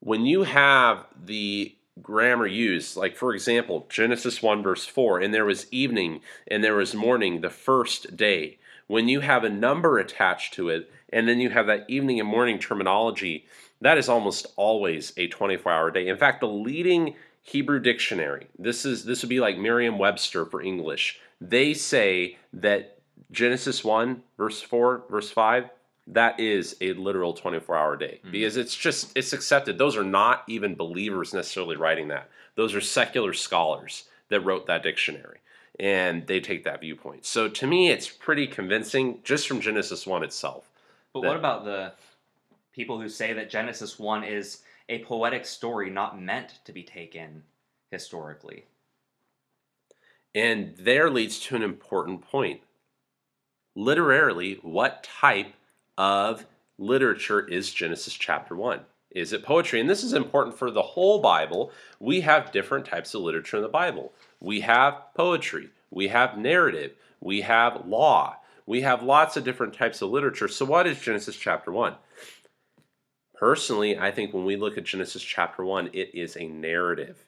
when 0.00 0.26
you 0.26 0.42
have 0.42 1.06
the 1.18 1.74
grammar 2.02 2.46
used, 2.46 2.96
like 2.96 3.16
for 3.16 3.34
example, 3.34 3.86
Genesis 3.88 4.42
1 4.42 4.62
verse 4.62 4.84
4, 4.84 5.20
and 5.20 5.32
there 5.32 5.46
was 5.46 5.66
evening 5.72 6.20
and 6.46 6.62
there 6.62 6.74
was 6.74 6.94
morning 6.94 7.40
the 7.40 7.50
first 7.50 8.16
day 8.16 8.58
when 8.86 9.08
you 9.08 9.20
have 9.20 9.44
a 9.44 9.48
number 9.48 9.98
attached 9.98 10.54
to 10.54 10.68
it, 10.68 10.90
and 11.12 11.28
then 11.28 11.40
you 11.40 11.50
have 11.50 11.66
that 11.66 11.84
evening 11.88 12.20
and 12.20 12.28
morning 12.28 12.58
terminology, 12.58 13.46
that 13.80 13.98
is 13.98 14.08
almost 14.08 14.46
always 14.56 15.12
a 15.16 15.28
24 15.28 15.72
hour 15.72 15.90
day. 15.90 16.08
In 16.08 16.16
fact, 16.16 16.40
the 16.40 16.48
leading 16.48 17.14
Hebrew 17.42 17.78
dictionary, 17.78 18.48
this 18.58 18.84
is 18.84 19.04
this 19.04 19.22
would 19.22 19.28
be 19.28 19.40
like 19.40 19.56
Merriam-Webster 19.56 20.46
for 20.46 20.60
English. 20.60 21.20
They 21.40 21.74
say 21.74 22.38
that 22.52 22.96
Genesis 23.30 23.84
1 23.84 24.22
verse 24.36 24.62
4 24.62 25.04
verse 25.10 25.30
5 25.30 25.70
that 26.08 26.38
is 26.38 26.76
a 26.80 26.92
literal 26.92 27.32
24 27.32 27.76
hour 27.76 27.96
day 27.96 28.20
mm-hmm. 28.20 28.30
because 28.30 28.56
it's 28.56 28.76
just 28.76 29.16
it's 29.16 29.32
accepted 29.32 29.78
those 29.78 29.96
are 29.96 30.04
not 30.04 30.44
even 30.46 30.74
believers 30.74 31.34
necessarily 31.34 31.76
writing 31.76 32.08
that 32.08 32.28
those 32.54 32.74
are 32.74 32.80
secular 32.80 33.32
scholars 33.32 34.04
that 34.28 34.40
wrote 34.40 34.66
that 34.66 34.82
dictionary 34.82 35.38
and 35.78 36.26
they 36.26 36.40
take 36.40 36.64
that 36.64 36.80
viewpoint. 36.80 37.26
So 37.26 37.48
to 37.48 37.66
me, 37.66 37.90
it's 37.90 38.08
pretty 38.08 38.46
convincing 38.46 39.20
just 39.24 39.46
from 39.46 39.60
Genesis 39.60 40.06
1 40.06 40.22
itself. 40.22 40.70
But 41.12 41.24
what 41.24 41.36
about 41.36 41.64
the 41.64 41.92
people 42.72 43.00
who 43.00 43.08
say 43.08 43.32
that 43.32 43.50
Genesis 43.50 43.98
1 43.98 44.24
is 44.24 44.62
a 44.88 45.00
poetic 45.00 45.44
story 45.44 45.90
not 45.90 46.20
meant 46.20 46.60
to 46.64 46.72
be 46.72 46.82
taken 46.82 47.42
historically? 47.90 48.64
And 50.34 50.74
there 50.76 51.10
leads 51.10 51.40
to 51.40 51.56
an 51.56 51.62
important 51.62 52.20
point. 52.20 52.60
Literarily, 53.74 54.58
what 54.62 55.02
type 55.02 55.54
of 55.96 56.46
literature 56.78 57.46
is 57.46 57.72
Genesis 57.72 58.14
chapter 58.14 58.54
1? 58.54 58.80
Is 59.12 59.32
it 59.32 59.42
poetry? 59.42 59.80
And 59.80 59.88
this 59.88 60.04
is 60.04 60.12
important 60.12 60.58
for 60.58 60.70
the 60.70 60.82
whole 60.82 61.20
Bible. 61.20 61.72
We 61.98 62.20
have 62.20 62.52
different 62.52 62.84
types 62.84 63.14
of 63.14 63.22
literature 63.22 63.56
in 63.56 63.62
the 63.62 63.68
Bible. 63.68 64.12
We 64.46 64.60
have 64.60 65.12
poetry, 65.16 65.70
we 65.90 66.06
have 66.06 66.38
narrative, 66.38 66.92
we 67.20 67.40
have 67.40 67.84
law, 67.84 68.36
we 68.64 68.82
have 68.82 69.02
lots 69.02 69.36
of 69.36 69.42
different 69.42 69.74
types 69.74 70.00
of 70.00 70.10
literature. 70.10 70.46
So, 70.46 70.64
what 70.64 70.86
is 70.86 71.00
Genesis 71.00 71.34
chapter 71.34 71.72
1? 71.72 71.96
Personally, 73.34 73.98
I 73.98 74.12
think 74.12 74.32
when 74.32 74.44
we 74.44 74.54
look 74.54 74.78
at 74.78 74.84
Genesis 74.84 75.24
chapter 75.24 75.64
1, 75.64 75.90
it 75.92 76.14
is 76.14 76.36
a 76.36 76.46
narrative. 76.46 77.26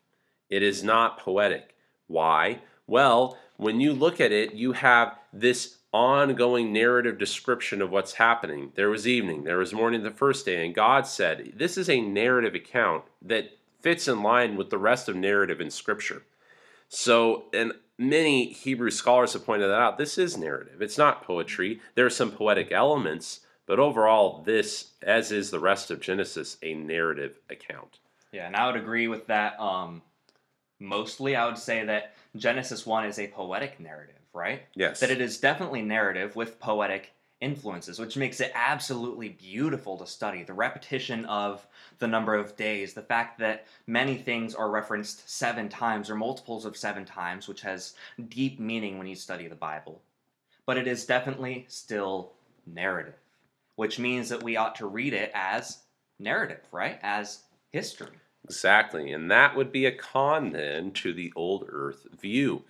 It 0.48 0.62
is 0.62 0.84
not 0.84 1.18
poetic. 1.18 1.74
Why? 2.06 2.60
Well, 2.86 3.36
when 3.56 3.80
you 3.80 3.94
look 3.94 4.20
at 4.20 4.30
it, 4.30 4.54
you 4.54 4.70
have 4.74 5.18
this 5.32 5.78
ongoing 5.92 6.72
narrative 6.72 7.18
description 7.18 7.82
of 7.82 7.90
what's 7.90 8.12
happening. 8.12 8.70
There 8.76 8.90
was 8.90 9.08
evening, 9.08 9.42
there 9.42 9.58
was 9.58 9.72
morning 9.72 10.04
the 10.04 10.12
first 10.12 10.46
day, 10.46 10.64
and 10.64 10.72
God 10.72 11.04
said, 11.04 11.54
This 11.56 11.76
is 11.76 11.90
a 11.90 12.00
narrative 12.00 12.54
account 12.54 13.06
that 13.22 13.58
fits 13.80 14.06
in 14.06 14.22
line 14.22 14.54
with 14.54 14.70
the 14.70 14.78
rest 14.78 15.08
of 15.08 15.16
narrative 15.16 15.60
in 15.60 15.72
Scripture. 15.72 16.22
So, 16.88 17.44
and 17.52 17.72
many 17.98 18.52
Hebrew 18.52 18.90
scholars 18.90 19.34
have 19.34 19.44
pointed 19.44 19.68
that 19.68 19.80
out. 19.80 19.98
This 19.98 20.18
is 20.18 20.36
narrative, 20.36 20.80
it's 20.80 20.98
not 20.98 21.24
poetry. 21.24 21.80
There 21.94 22.06
are 22.06 22.10
some 22.10 22.32
poetic 22.32 22.72
elements, 22.72 23.40
but 23.66 23.78
overall, 23.78 24.42
this, 24.42 24.92
as 25.02 25.30
is 25.30 25.50
the 25.50 25.60
rest 25.60 25.90
of 25.90 26.00
Genesis, 26.00 26.56
a 26.62 26.74
narrative 26.74 27.38
account. 27.50 27.98
Yeah, 28.32 28.46
and 28.46 28.56
I 28.56 28.66
would 28.66 28.80
agree 28.80 29.08
with 29.08 29.26
that. 29.26 29.58
Um, 29.60 30.02
mostly, 30.78 31.36
I 31.36 31.46
would 31.46 31.58
say 31.58 31.84
that 31.84 32.14
Genesis 32.36 32.86
1 32.86 33.06
is 33.06 33.18
a 33.18 33.28
poetic 33.28 33.80
narrative, 33.80 34.20
right? 34.32 34.62
Yes. 34.74 35.00
That 35.00 35.10
it 35.10 35.20
is 35.20 35.38
definitely 35.38 35.82
narrative 35.82 36.36
with 36.36 36.60
poetic 36.60 37.12
influences, 37.40 37.98
which 37.98 38.16
makes 38.16 38.40
it 38.40 38.52
absolutely 38.54 39.28
beautiful 39.28 39.96
to 39.96 40.06
study. 40.06 40.42
The 40.42 40.54
repetition 40.54 41.24
of 41.26 41.66
the 41.98 42.08
number 42.08 42.34
of 42.34 42.56
days, 42.56 42.94
the 42.94 43.02
fact 43.02 43.38
that 43.38 43.66
many 43.86 44.16
things 44.16 44.54
are 44.54 44.70
referenced 44.70 45.28
seven 45.30 45.68
times 45.68 46.10
or 46.10 46.16
multiples 46.16 46.64
of 46.64 46.76
seven 46.76 47.04
times, 47.04 47.46
which 47.46 47.60
has 47.62 47.94
deep 48.28 48.58
meaning 48.58 48.98
when 48.98 49.06
you 49.06 49.14
study 49.14 49.46
the 49.46 49.54
Bible. 49.54 50.00
But 50.66 50.78
it 50.78 50.88
is 50.88 51.06
definitely 51.06 51.66
still 51.68 52.32
narrative, 52.66 53.14
which 53.76 53.98
means 53.98 54.28
that 54.28 54.42
we 54.42 54.56
ought 54.56 54.74
to 54.76 54.86
read 54.86 55.14
it 55.14 55.30
as 55.34 55.78
narrative, 56.18 56.60
right? 56.72 56.98
As 57.02 57.44
history. 57.70 58.08
Exactly. 58.44 59.12
And 59.12 59.30
that 59.30 59.56
would 59.56 59.72
be 59.72 59.86
a 59.86 59.92
con 59.92 60.52
then 60.52 60.90
to 60.92 61.12
the 61.12 61.32
old 61.36 61.66
earth 61.68 62.06
view. 62.20 62.64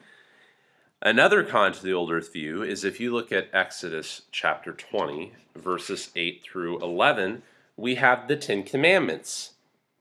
Another 1.01 1.45
con 1.45 1.73
to 1.73 1.83
the 1.83 1.93
old 1.93 2.11
earth 2.11 2.33
view 2.33 2.65
is 2.65 2.83
if 2.83 2.99
you 2.99 3.13
look 3.13 3.31
at 3.31 3.49
Exodus 3.53 4.23
chapter 4.33 4.73
20, 4.73 5.33
verses 5.55 6.11
8 6.17 6.43
through 6.43 6.81
11, 6.81 7.43
we 7.77 7.95
have 7.95 8.27
the 8.27 8.35
Ten 8.35 8.65
Commandments, 8.65 9.53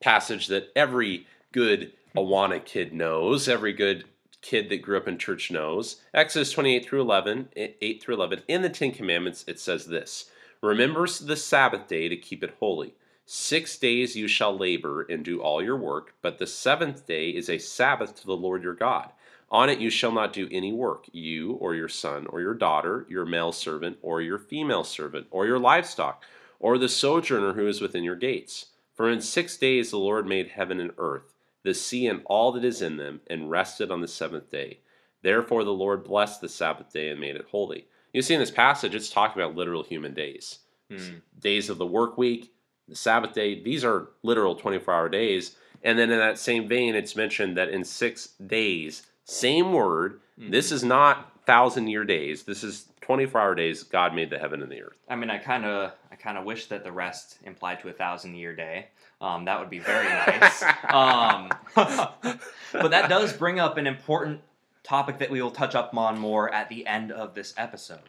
passage 0.02 0.48
that 0.48 0.72
every 0.76 1.28
good 1.52 1.92
Awana 2.16 2.66
kid 2.66 2.94
knows, 2.94 3.48
every 3.48 3.74
good 3.74 4.06
kid 4.42 4.70
that 4.70 4.82
grew 4.82 4.98
up 4.98 5.08
in 5.08 5.20
church 5.20 5.52
knows. 5.52 6.02
Exodus 6.16 6.52
28 6.52 6.84
through 6.84 7.02
11, 7.02 7.50
8 7.56 8.02
through 8.02 8.16
11, 8.16 8.42
in 8.48 8.64
the 8.64 8.70
Ten 8.70 8.92
Commandments, 8.92 9.46
it 9.48 9.60
says 9.60 9.86
this 9.86 10.32
Remember 10.64 11.06
the 11.06 11.36
Sabbath 11.36 11.88
day 11.88 12.10
to 12.10 12.18
keep 12.18 12.44
it 12.44 12.56
holy. 12.60 12.96
Six 13.24 13.78
days 13.78 14.16
you 14.16 14.28
shall 14.28 14.58
labor 14.58 15.04
and 15.04 15.24
do 15.24 15.42
all 15.42 15.62
your 15.62 15.78
work, 15.78 16.16
but 16.24 16.40
the 16.40 16.48
seventh 16.48 17.06
day 17.06 17.30
is 17.30 17.52
a 17.52 17.60
Sabbath 17.60 18.16
to 18.16 18.26
the 18.26 18.36
Lord 18.36 18.64
your 18.64 18.74
God. 18.74 19.12
On 19.50 19.70
it 19.70 19.80
you 19.80 19.90
shall 19.90 20.12
not 20.12 20.34
do 20.34 20.50
any 20.52 20.74
work, 20.74 21.06
you 21.12 21.54
or 21.54 21.74
your 21.74 21.88
son 21.88 22.28
or 22.28 22.42
your 22.42 22.54
daughter, 22.54 23.06
your 23.10 23.26
male 23.26 23.52
servant 23.52 23.98
or 24.02 24.22
your 24.22 24.38
female 24.38 24.84
servant, 24.84 25.28
or 25.32 25.46
your 25.46 25.60
livestock, 25.60 26.24
or 26.60 26.78
the 26.78 26.90
sojourner 26.90 27.54
who 27.54 27.68
is 27.68 27.80
within 27.80 28.04
your 28.04 28.16
gates. 28.16 28.68
For 28.94 29.10
in 29.10 29.22
six 29.22 29.56
days 29.58 29.92
the 29.92 29.98
Lord 29.98 30.28
made 30.28 30.50
heaven 30.50 30.80
and 30.80 30.92
earth, 30.98 31.34
the 31.64 31.74
sea 31.74 32.08
and 32.08 32.22
all 32.26 32.52
that 32.54 32.66
is 32.66 32.82
in 32.82 32.98
them, 32.98 33.22
and 33.28 33.50
rested 33.50 33.92
on 33.92 34.02
the 34.02 34.08
seventh 34.08 34.50
day. 34.50 34.80
Therefore 35.22 35.64
the 35.64 35.74
Lord 35.74 36.04
blessed 36.04 36.42
the 36.42 36.50
Sabbath 36.50 36.92
day 36.92 37.10
and 37.10 37.20
made 37.20 37.36
it 37.36 37.48
holy. 37.52 37.88
You 38.14 38.22
see 38.22 38.34
in 38.34 38.40
this 38.40 38.52
passage, 38.52 38.96
it's 38.96 39.10
talking 39.10 39.42
about 39.42 39.56
literal 39.56 39.84
human 39.84 40.14
days. 40.14 40.60
Mm. 40.92 41.22
Days 41.40 41.70
of 41.70 41.78
the 41.78 41.86
work 41.86 42.18
week, 42.18 42.52
the 42.88 42.96
Sabbath 42.96 43.34
day. 43.34 43.62
These 43.62 43.84
are 43.84 44.10
literal 44.24 44.56
24 44.56 44.94
hour 44.94 45.10
days. 45.10 45.56
And 45.84 46.00
then 46.00 46.12
in 46.12 46.18
that 46.18 46.40
same 46.40 46.68
vein, 46.68 46.96
it's 46.96 47.16
mentioned 47.16 47.58
that 47.58 47.70
in 47.70 47.84
six 47.84 48.28
days, 48.46 49.06
same 49.28 49.74
word. 49.74 50.22
Mm-hmm. 50.40 50.52
This 50.52 50.72
is 50.72 50.84
not 50.84 51.46
thousand 51.46 51.88
year 51.88 52.04
days. 52.04 52.44
This 52.44 52.64
is 52.64 52.88
24 53.02 53.40
hour 53.40 53.56
days. 53.56 53.84
God 53.84 54.16
made 54.16 54.30
the 54.30 54.40
heaven 54.40 54.62
and 54.62 54.72
the 54.72 54.82
earth. 54.82 54.98
I 55.08 55.16
mean, 55.16 55.30
I 55.30 55.38
kind 55.38 55.66
of, 55.66 55.92
I 56.12 56.16
kind 56.16 56.38
of 56.38 56.46
wish 56.46 56.68
that 56.68 56.84
the 56.84 56.92
rest 56.92 57.38
implied 57.44 57.82
to 57.82 57.90
a 57.90 57.94
thousand 57.94 58.36
year 58.36 58.56
day. 58.56 58.88
Um, 59.20 59.46
that 59.46 59.60
would 59.60 59.70
be 59.70 59.80
very 59.80 60.08
nice. 60.08 60.64
um, 60.90 61.50
but 61.76 62.92
that 62.92 63.10
does 63.10 63.34
bring 63.34 63.60
up 63.60 63.78
an 63.78 63.88
important 63.88 64.42
topic 64.84 65.20
that 65.20 65.30
we 65.30 65.42
will 65.42 65.52
touch 65.52 65.76
up 65.76 65.96
on 65.96 66.18
more 66.18 66.54
at 66.54 66.70
the 66.70 66.88
end 66.88 67.12
of 67.12 67.34
this 67.34 67.54
episode. 67.58 68.00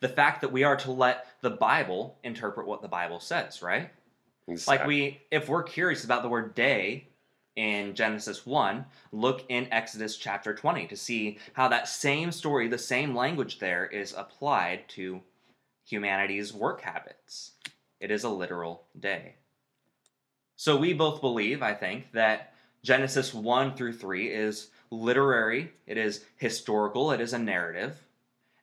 The 0.00 0.08
fact 0.08 0.40
that 0.40 0.52
we 0.52 0.64
are 0.64 0.76
to 0.76 0.92
let 0.92 1.26
the 1.40 1.50
Bible 1.50 2.16
interpret 2.22 2.66
what 2.66 2.82
the 2.82 2.88
Bible 2.88 3.20
says, 3.20 3.60
right? 3.62 3.90
Exactly. 4.46 4.78
Like 4.78 4.86
we, 4.86 5.20
if 5.30 5.48
we're 5.48 5.62
curious 5.62 6.04
about 6.04 6.22
the 6.22 6.28
word 6.28 6.54
day 6.54 7.08
in 7.56 7.94
Genesis 7.94 8.46
1, 8.46 8.84
look 9.12 9.44
in 9.48 9.72
Exodus 9.72 10.16
chapter 10.16 10.54
20 10.54 10.86
to 10.86 10.96
see 10.96 11.38
how 11.52 11.68
that 11.68 11.88
same 11.88 12.32
story, 12.32 12.68
the 12.68 12.78
same 12.78 13.14
language 13.14 13.58
there 13.58 13.86
is 13.86 14.14
applied 14.16 14.88
to 14.88 15.20
humanity's 15.84 16.52
work 16.52 16.80
habits. 16.80 17.52
It 18.00 18.10
is 18.10 18.24
a 18.24 18.28
literal 18.28 18.84
day. 18.98 19.34
So 20.56 20.76
we 20.76 20.92
both 20.92 21.20
believe, 21.20 21.62
I 21.62 21.74
think, 21.74 22.12
that 22.12 22.54
Genesis 22.82 23.34
1 23.34 23.74
through 23.74 23.94
3 23.94 24.28
is 24.28 24.68
literary, 24.90 25.72
it 25.86 25.96
is 25.96 26.24
historical, 26.36 27.12
it 27.12 27.20
is 27.20 27.32
a 27.32 27.38
narrative, 27.38 27.98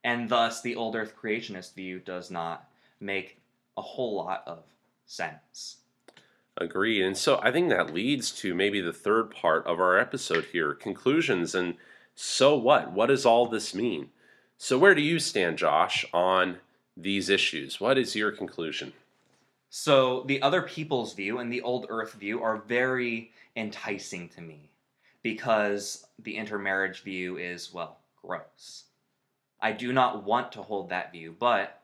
and 0.03 0.29
thus 0.29 0.61
the 0.61 0.75
old 0.75 0.95
earth 0.95 1.15
creationist 1.15 1.75
view 1.75 1.99
does 1.99 2.31
not 2.31 2.69
make 2.99 3.39
a 3.77 3.81
whole 3.81 4.15
lot 4.15 4.43
of 4.47 4.63
sense. 5.05 5.77
Agreed. 6.59 7.03
And 7.03 7.17
so 7.17 7.39
I 7.43 7.51
think 7.51 7.69
that 7.69 7.93
leads 7.93 8.31
to 8.31 8.55
maybe 8.55 8.81
the 8.81 8.93
third 8.93 9.29
part 9.29 9.65
of 9.67 9.79
our 9.79 9.97
episode 9.97 10.45
here 10.45 10.73
conclusions. 10.73 11.53
And 11.53 11.75
so 12.15 12.57
what? 12.57 12.91
What 12.91 13.07
does 13.07 13.25
all 13.25 13.45
this 13.45 13.75
mean? 13.75 14.09
So, 14.57 14.79
where 14.79 14.95
do 14.95 15.01
you 15.01 15.19
stand, 15.19 15.59
Josh, 15.59 16.03
on 16.11 16.57
these 16.95 17.29
issues? 17.29 17.79
What 17.79 17.97
is 17.97 18.15
your 18.15 18.31
conclusion? 18.31 18.93
So, 19.69 20.23
the 20.23 20.41
other 20.41 20.63
people's 20.63 21.13
view 21.13 21.37
and 21.37 21.53
the 21.53 21.61
old 21.61 21.85
earth 21.89 22.13
view 22.13 22.41
are 22.41 22.57
very 22.57 23.31
enticing 23.55 24.29
to 24.29 24.41
me 24.41 24.71
because 25.21 26.07
the 26.17 26.37
intermarriage 26.37 27.03
view 27.03 27.37
is, 27.37 27.71
well, 27.71 27.99
gross. 28.19 28.85
I 29.61 29.73
do 29.73 29.93
not 29.93 30.23
want 30.23 30.51
to 30.53 30.63
hold 30.63 30.89
that 30.89 31.11
view, 31.11 31.35
but 31.37 31.81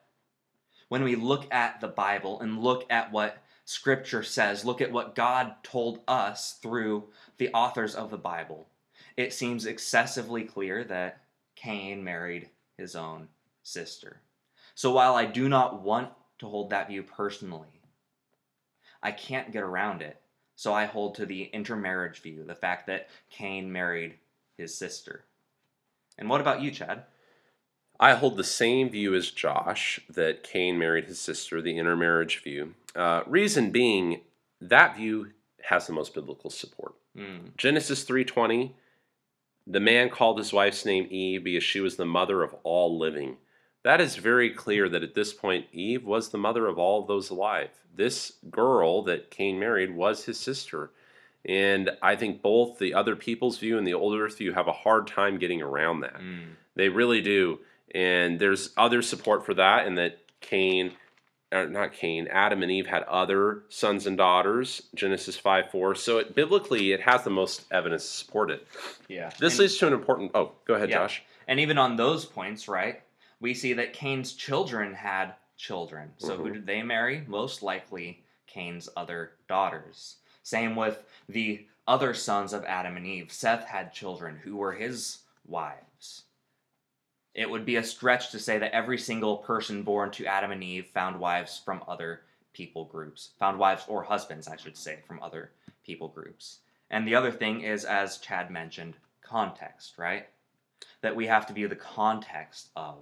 when 0.89 1.03
we 1.03 1.15
look 1.15 1.51
at 1.53 1.80
the 1.80 1.88
Bible 1.88 2.39
and 2.42 2.63
look 2.63 2.86
at 2.89 3.12
what 3.12 3.38
Scripture 3.65 4.24
says, 4.24 4.65
look 4.65 4.82
at 4.82 4.91
what 4.91 5.15
God 5.15 5.55
told 5.63 6.01
us 6.08 6.58
through 6.62 7.05
the 7.38 7.50
authors 7.53 7.96
of 7.96 8.12
the 8.12 8.17
Bible, 8.17 8.67
it 9.15 9.34
seems 9.34 9.65
excessively 9.65 10.43
clear 10.43 10.84
that 10.84 11.22
Cain 11.55 12.03
married 12.03 12.50
his 12.77 12.96
own 12.96 13.27
sister. 13.62 14.22
So 14.75 14.91
while 14.91 15.15
I 15.15 15.25
do 15.25 15.48
not 15.48 15.82
want 15.82 16.10
to 16.39 16.48
hold 16.48 16.72
that 16.72 16.88
view 16.88 17.03
personally, 17.03 17.82
I 19.01 19.12
can't 19.12 19.51
get 19.51 19.63
around 19.63 20.01
it. 20.01 20.20
So 20.55 20.74
I 20.74 20.86
hold 20.86 21.15
to 21.15 21.25
the 21.25 21.43
intermarriage 21.46 22.22
view, 22.22 22.43
the 22.43 22.55
fact 22.55 22.88
that 22.88 23.10
Cain 23.29 23.72
married 23.72 24.15
his 24.58 24.75
sister. 24.77 25.24
And 26.17 26.29
what 26.29 26.41
about 26.41 26.62
you, 26.62 26.72
Chad? 26.72 27.03
I 28.00 28.13
hold 28.13 28.38
the 28.38 28.43
same 28.43 28.89
view 28.89 29.15
as 29.15 29.32
Josh 29.32 30.00
that 30.10 30.43
Cain 30.43 30.77
married 30.77 31.05
his 31.05 31.20
sister, 31.20 31.62
the 31.62 31.77
intermarriage 31.77 32.43
view. 32.43 32.75
Uh, 32.95 33.23
reason 33.25 33.71
being, 33.71 34.21
that 34.61 34.96
view 34.96 35.31
has 35.63 35.87
the 35.87 35.94
most 35.94 36.13
biblical 36.13 36.50
support. 36.50 36.94
Mm. 37.18 37.55
Genesis 37.57 38.03
3:20, 38.03 38.74
the 39.65 39.79
man 39.79 40.09
called 40.09 40.37
his 40.37 40.53
wife's 40.53 40.85
name 40.85 41.07
Eve 41.09 41.44
because 41.44 41.63
she 41.63 41.79
was 41.79 41.96
the 41.96 42.05
mother 42.05 42.44
of 42.44 42.55
all 42.63 42.98
living. 42.98 43.37
That 43.83 44.00
is 44.00 44.15
very 44.15 44.50
clear 44.50 44.87
that 44.89 45.03
at 45.03 45.13
this 45.13 45.33
point 45.33 45.68
Eve 45.72 46.05
was 46.05 46.29
the 46.29 46.37
mother 46.37 46.68
of 46.68 46.77
all 46.77 47.01
of 47.01 47.07
those 47.07 47.29
alive. 47.29 47.70
This 47.94 48.33
girl 48.50 49.03
that 49.03 49.29
Cain 49.29 49.59
married 49.59 49.96
was 49.96 50.25
his 50.25 50.39
sister. 50.39 50.91
And 51.46 51.91
I 52.01 52.15
think 52.15 52.41
both 52.41 52.79
the 52.79 52.94
other 52.94 53.15
people's 53.18 53.57
view 53.57 53.77
and 53.77 53.85
the 53.85 53.94
old 53.94 54.18
earth 54.18 54.37
view 54.37 54.53
have 54.53 54.68
a 54.68 54.72
hard 54.72 55.07
time 55.07 55.37
getting 55.37 55.61
around 55.61 56.00
that. 56.00 56.15
Mm. 56.15 56.55
They 56.75 56.87
really 56.87 57.22
do. 57.22 57.59
And 57.94 58.39
there's 58.39 58.70
other 58.77 59.01
support 59.01 59.46
for 59.46 59.53
that, 59.55 59.85
and 59.85 59.98
that 59.98 60.20
Cain, 60.39 60.94
not 61.53 61.94
Cain, 61.94 62.27
Adam 62.27 62.63
and 62.63 62.72
Eve 62.72 62.87
had 62.87 63.03
other 63.03 63.63
sons 63.70 64.07
and 64.07 64.18
daughters, 64.18 64.83
Genesis 64.96 65.37
5 65.37 65.70
4. 65.72 65.96
So 65.96 66.18
it, 66.18 66.35
biblically, 66.35 66.92
it 66.92 67.01
has 67.01 67.24
the 67.24 67.29
most 67.29 67.66
evidence 67.72 68.03
to 68.03 68.09
support 68.25 68.51
it. 68.51 68.68
Yeah. 69.07 69.29
This 69.39 69.53
and, 69.53 69.59
leads 69.61 69.77
to 69.77 69.87
an 69.87 69.94
important. 69.94 70.31
Oh, 70.33 70.53
go 70.66 70.74
ahead, 70.75 70.89
Yeah. 70.89 71.00
Josh. 71.00 71.24
and 71.48 71.59
even 71.59 71.77
on 71.77 71.96
those 71.96 72.25
points, 72.25 72.68
right? 72.68 73.01
We 73.39 73.53
see 73.53 73.74
that 73.74 73.94
Cain's 73.94 74.33
children 74.33 74.94
had 74.94 75.33
children. 75.57 76.13
So 76.18 76.37
who 76.37 76.50
Mhm. 76.50 76.53
did 76.53 76.66
they 76.66 76.81
marry? 76.81 77.24
Most 77.27 77.61
likely 77.61 78.24
Cain's 78.48 78.89
other 78.96 79.33
daughters. 79.48 80.18
Same 80.44 80.75
with 80.75 81.03
the 81.29 81.66
other 81.87 82.13
sons 82.13 82.53
of 82.53 82.63
Adam 82.66 82.98
and 82.98 83.05
Eve. 83.05 83.31
Seth 83.31 83.66
had 83.66 83.94
children 83.94 84.37
who 84.44 84.55
were 84.55 84.74
his 84.74 85.20
wives. 85.46 86.24
It 87.33 87.50
would 87.50 87.65
be 87.65 87.77
a 87.77 87.83
stretch 87.83 88.31
to 88.31 88.39
say 88.39 88.59
that 88.59 88.75
every 88.75 88.98
single 88.98 89.37
person 89.37 89.83
born 89.83 90.11
to 90.11 90.25
Adam 90.25 90.51
and 90.51 90.63
Eve 90.63 90.87
found 90.93 91.19
wives 91.19 91.61
from 91.63 91.83
other 91.87 92.22
people 92.53 92.85
groups, 92.85 93.31
found 93.39 93.57
wives 93.57 93.85
or 93.87 94.03
husbands, 94.03 94.48
I 94.48 94.55
should 94.55 94.77
say, 94.77 95.00
from 95.07 95.22
other 95.22 95.51
people 95.83 96.07
groups. 96.07 96.59
And 96.91 97.07
the 97.07 97.15
other 97.15 97.31
thing 97.31 97.61
is, 97.61 97.85
as 97.85 98.19
Chad 98.19 98.51
mentioned, 98.51 98.96
context, 99.24 99.98
right? 99.98 100.27
That 101.01 101.15
we 101.15 101.25
have 101.25 101.48
to 101.48 101.53
view 101.53 101.67
the 101.67 101.75
context 101.75 102.69
of 102.75 102.98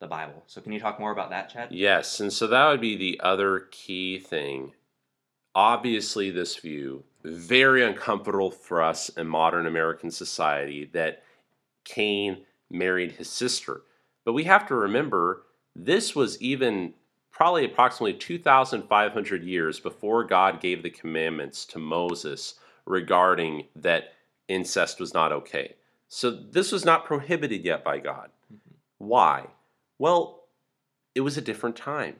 the 0.00 0.08
Bible. 0.08 0.42
So, 0.46 0.60
can 0.60 0.72
you 0.72 0.80
talk 0.80 0.98
more 0.98 1.12
about 1.12 1.30
that, 1.30 1.50
Chad? 1.50 1.70
Yes, 1.70 2.20
and 2.20 2.32
so 2.32 2.48
that 2.48 2.68
would 2.68 2.80
be 2.80 2.96
the 2.96 3.20
other 3.22 3.68
key 3.70 4.18
thing. 4.18 4.72
Obviously, 5.54 6.30
this 6.30 6.56
view, 6.56 7.04
very 7.24 7.84
uncomfortable 7.84 8.50
for 8.50 8.82
us 8.82 9.08
in 9.10 9.26
modern 9.26 9.66
American 9.66 10.10
society, 10.10 10.90
that 10.92 11.22
Cain 11.84 12.44
married 12.70 13.12
his 13.12 13.28
sister. 13.28 13.82
But 14.24 14.32
we 14.32 14.44
have 14.44 14.66
to 14.68 14.74
remember 14.74 15.42
this 15.74 16.14
was 16.14 16.40
even 16.40 16.94
probably 17.30 17.64
approximately 17.64 18.14
2,500 18.14 19.44
years 19.44 19.78
before 19.80 20.24
God 20.24 20.60
gave 20.60 20.82
the 20.82 20.90
commandments 20.90 21.64
to 21.66 21.78
Moses 21.78 22.54
regarding 22.84 23.66
that 23.76 24.14
incest 24.48 24.98
was 24.98 25.14
not 25.14 25.32
okay. 25.32 25.74
So 26.08 26.30
this 26.30 26.72
was 26.72 26.84
not 26.84 27.04
prohibited 27.04 27.64
yet 27.64 27.84
by 27.84 27.98
God. 27.98 28.30
Mm-hmm. 28.52 28.74
Why? 28.98 29.46
Well, 29.98 30.44
it 31.14 31.20
was 31.20 31.36
a 31.36 31.42
different 31.42 31.76
time. 31.76 32.16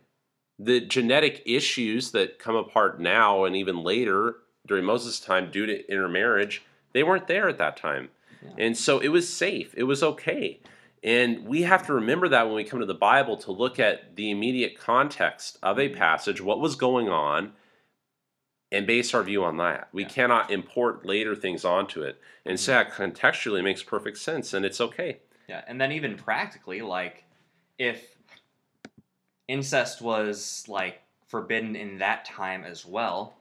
The 0.58 0.80
genetic 0.80 1.42
issues 1.46 2.12
that 2.12 2.38
come 2.38 2.56
apart 2.56 3.00
now 3.00 3.44
and 3.44 3.56
even 3.56 3.82
later 3.82 4.36
during 4.66 4.84
Moses' 4.84 5.20
time 5.20 5.50
due 5.50 5.66
to 5.66 5.90
intermarriage, 5.90 6.62
they 6.92 7.02
weren't 7.02 7.26
there 7.26 7.48
at 7.48 7.58
that 7.58 7.76
time. 7.76 8.10
Yeah. 8.42 8.66
And 8.66 8.76
so 8.76 8.98
it 9.00 9.08
was 9.08 9.28
safe, 9.28 9.74
it 9.76 9.84
was 9.84 10.02
okay. 10.02 10.60
And 11.02 11.46
we 11.46 11.62
have 11.62 11.86
to 11.86 11.94
remember 11.94 12.28
that 12.28 12.46
when 12.46 12.56
we 12.56 12.64
come 12.64 12.80
to 12.80 12.86
the 12.86 12.94
Bible 12.94 13.36
to 13.38 13.52
look 13.52 13.78
at 13.78 14.16
the 14.16 14.30
immediate 14.30 14.78
context 14.78 15.58
of 15.62 15.78
a 15.78 15.88
mm-hmm. 15.88 15.96
passage, 15.96 16.40
what 16.40 16.60
was 16.60 16.74
going 16.74 17.08
on, 17.08 17.52
and 18.70 18.86
base 18.86 19.14
our 19.14 19.22
view 19.22 19.44
on 19.44 19.56
that. 19.58 19.88
We 19.92 20.02
Yeah. 20.02 20.08
cannot 20.08 20.50
import 20.50 21.06
later 21.06 21.34
things 21.34 21.64
onto 21.64 22.02
it. 22.02 22.20
And 22.44 22.58
mm-hmm. 22.58 22.64
so 22.64 22.72
that 22.72 22.92
contextually 22.92 23.62
makes 23.62 23.82
perfect 23.82 24.18
sense 24.18 24.52
and 24.52 24.64
it's 24.64 24.80
okay. 24.80 25.20
Yeah, 25.48 25.64
and 25.66 25.80
then 25.80 25.92
even 25.92 26.16
practically, 26.16 26.82
like, 26.82 27.24
if 27.78 28.16
incest 29.46 30.02
was, 30.02 30.64
like, 30.68 31.00
forbidden 31.26 31.76
in 31.76 31.98
that 31.98 32.26
time 32.26 32.64
as 32.64 32.84
well, 32.84 33.38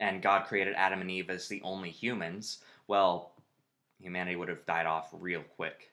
and 0.00 0.22
God 0.22 0.46
created 0.46 0.74
Adam 0.74 1.02
and 1.02 1.10
Eve 1.10 1.28
as 1.28 1.48
the 1.48 1.60
only 1.62 1.90
humans, 1.90 2.62
well, 2.86 3.31
humanity 4.02 4.36
would 4.36 4.48
have 4.48 4.66
died 4.66 4.86
off 4.86 5.08
real 5.12 5.42
quick. 5.56 5.90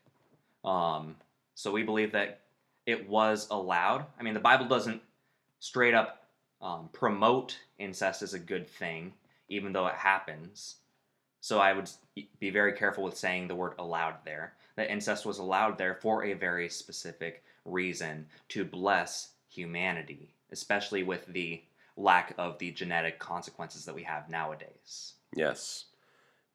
Um, 0.66 1.16
so 1.56 1.72
we 1.72 1.84
believe 1.84 2.12
that 2.14 2.42
it 2.86 3.08
was 3.08 3.48
allowed. 3.52 4.06
I 4.20 4.24
mean, 4.24 4.34
the 4.34 4.40
Bible 4.40 4.68
doesn't 4.68 5.02
straight 5.60 5.94
up 5.94 6.28
um, 6.62 6.90
promote 6.92 7.58
incest 7.78 8.22
as 8.22 8.34
a 8.34 8.40
good 8.40 8.68
thing, 8.68 9.14
even 9.48 9.72
though 9.74 9.88
it 9.88 9.96
happens. 9.96 10.76
So 11.42 11.60
I 11.60 11.74
would 11.74 11.90
be 12.40 12.50
very 12.50 12.74
careful 12.74 13.04
with 13.04 13.18
saying 13.18 13.48
the 13.48 13.56
word 13.56 13.74
allowed 13.80 14.16
there. 14.26 14.54
That 14.76 14.92
incest 14.92 15.26
was 15.26 15.40
allowed 15.40 15.78
there 15.78 15.96
for 15.96 16.24
a 16.24 16.34
very 16.34 16.70
specific 16.70 17.44
reason 17.66 18.26
to 18.50 18.66
bless 18.66 19.30
humanity, 19.50 20.34
especially 20.52 21.04
with 21.04 21.26
the 21.28 21.62
lack 21.96 22.34
of 22.38 22.58
the 22.60 22.72
genetic 22.72 23.20
consequences 23.20 23.86
that 23.86 23.96
we 23.96 24.04
have 24.04 24.30
nowadays. 24.30 25.14
Yes. 25.36 25.86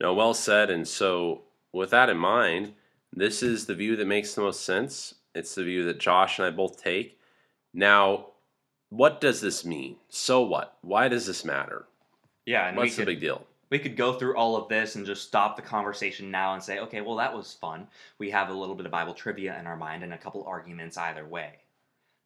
No, 0.05 0.13
well 0.13 0.35
said. 0.35 0.69
And 0.69 0.87
so, 0.87 1.45
with 1.73 1.89
that 1.89 2.11
in 2.11 2.19
mind, 2.19 2.75
this 3.11 3.43
is 3.43 3.65
the 3.65 3.75
view 3.75 3.97
that 3.97 4.07
makes 4.07 4.35
the 4.35 4.43
most 4.43 4.63
sense. 4.63 5.15
It's 5.35 5.55
the 5.55 5.65
view 5.65 5.83
that 5.85 5.99
Josh 5.99 6.39
and 6.39 6.47
I 6.47 6.51
both 6.51 6.77
take. 6.77 7.19
Now, 7.73 8.27
what 8.91 9.19
does 9.19 9.41
this 9.41 9.65
mean? 9.65 9.97
So 10.11 10.43
what? 10.43 10.77
Why 10.83 11.09
does 11.09 11.27
this 11.27 11.43
matter? 11.43 11.87
Yeah, 12.45 12.69
and 12.69 12.77
What's 12.77 12.99
we 12.99 13.05
the 13.05 13.13
big 13.13 13.21
deal? 13.21 13.47
we 13.71 13.79
could 13.79 13.97
go 13.97 14.13
through 14.13 14.37
all 14.37 14.57
of 14.57 14.69
this 14.69 14.95
and 14.95 15.07
just 15.07 15.27
stop 15.27 15.57
the 15.57 15.63
conversation 15.63 16.31
now 16.31 16.53
and 16.53 16.63
say, 16.63 16.81
okay, 16.81 17.01
well, 17.01 17.17
that 17.17 17.35
was 17.35 17.55
fun. 17.55 17.89
We 18.19 18.31
have 18.31 18.51
a 18.51 18.55
little 18.55 18.75
bit 18.75 18.85
of 18.85 18.93
Bible 18.93 19.15
trivia 19.15 19.59
in 19.59 19.67
our 19.67 19.75
mind 19.75 20.03
and 20.03 20.13
a 20.13 20.19
couple 20.19 20.45
arguments 20.45 20.99
either 20.99 21.25
way. 21.25 21.61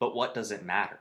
But 0.01 0.17
what 0.17 0.35
does 0.35 0.51
it 0.51 0.65
matter? 0.65 0.99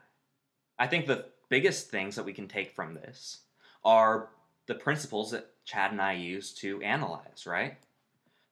I 0.78 0.86
think 0.86 1.08
the 1.08 1.26
biggest 1.50 1.90
things 1.90 2.16
that 2.16 2.24
we 2.24 2.34
can 2.34 2.48
take 2.48 2.76
from 2.76 2.94
this 2.94 3.40
are 3.84 4.30
the 4.68 4.76
principles 4.76 5.32
that 5.32 5.50
Chad 5.68 5.92
and 5.92 6.02
I 6.02 6.14
use 6.14 6.54
to 6.56 6.82
analyze, 6.82 7.46
right? 7.46 7.76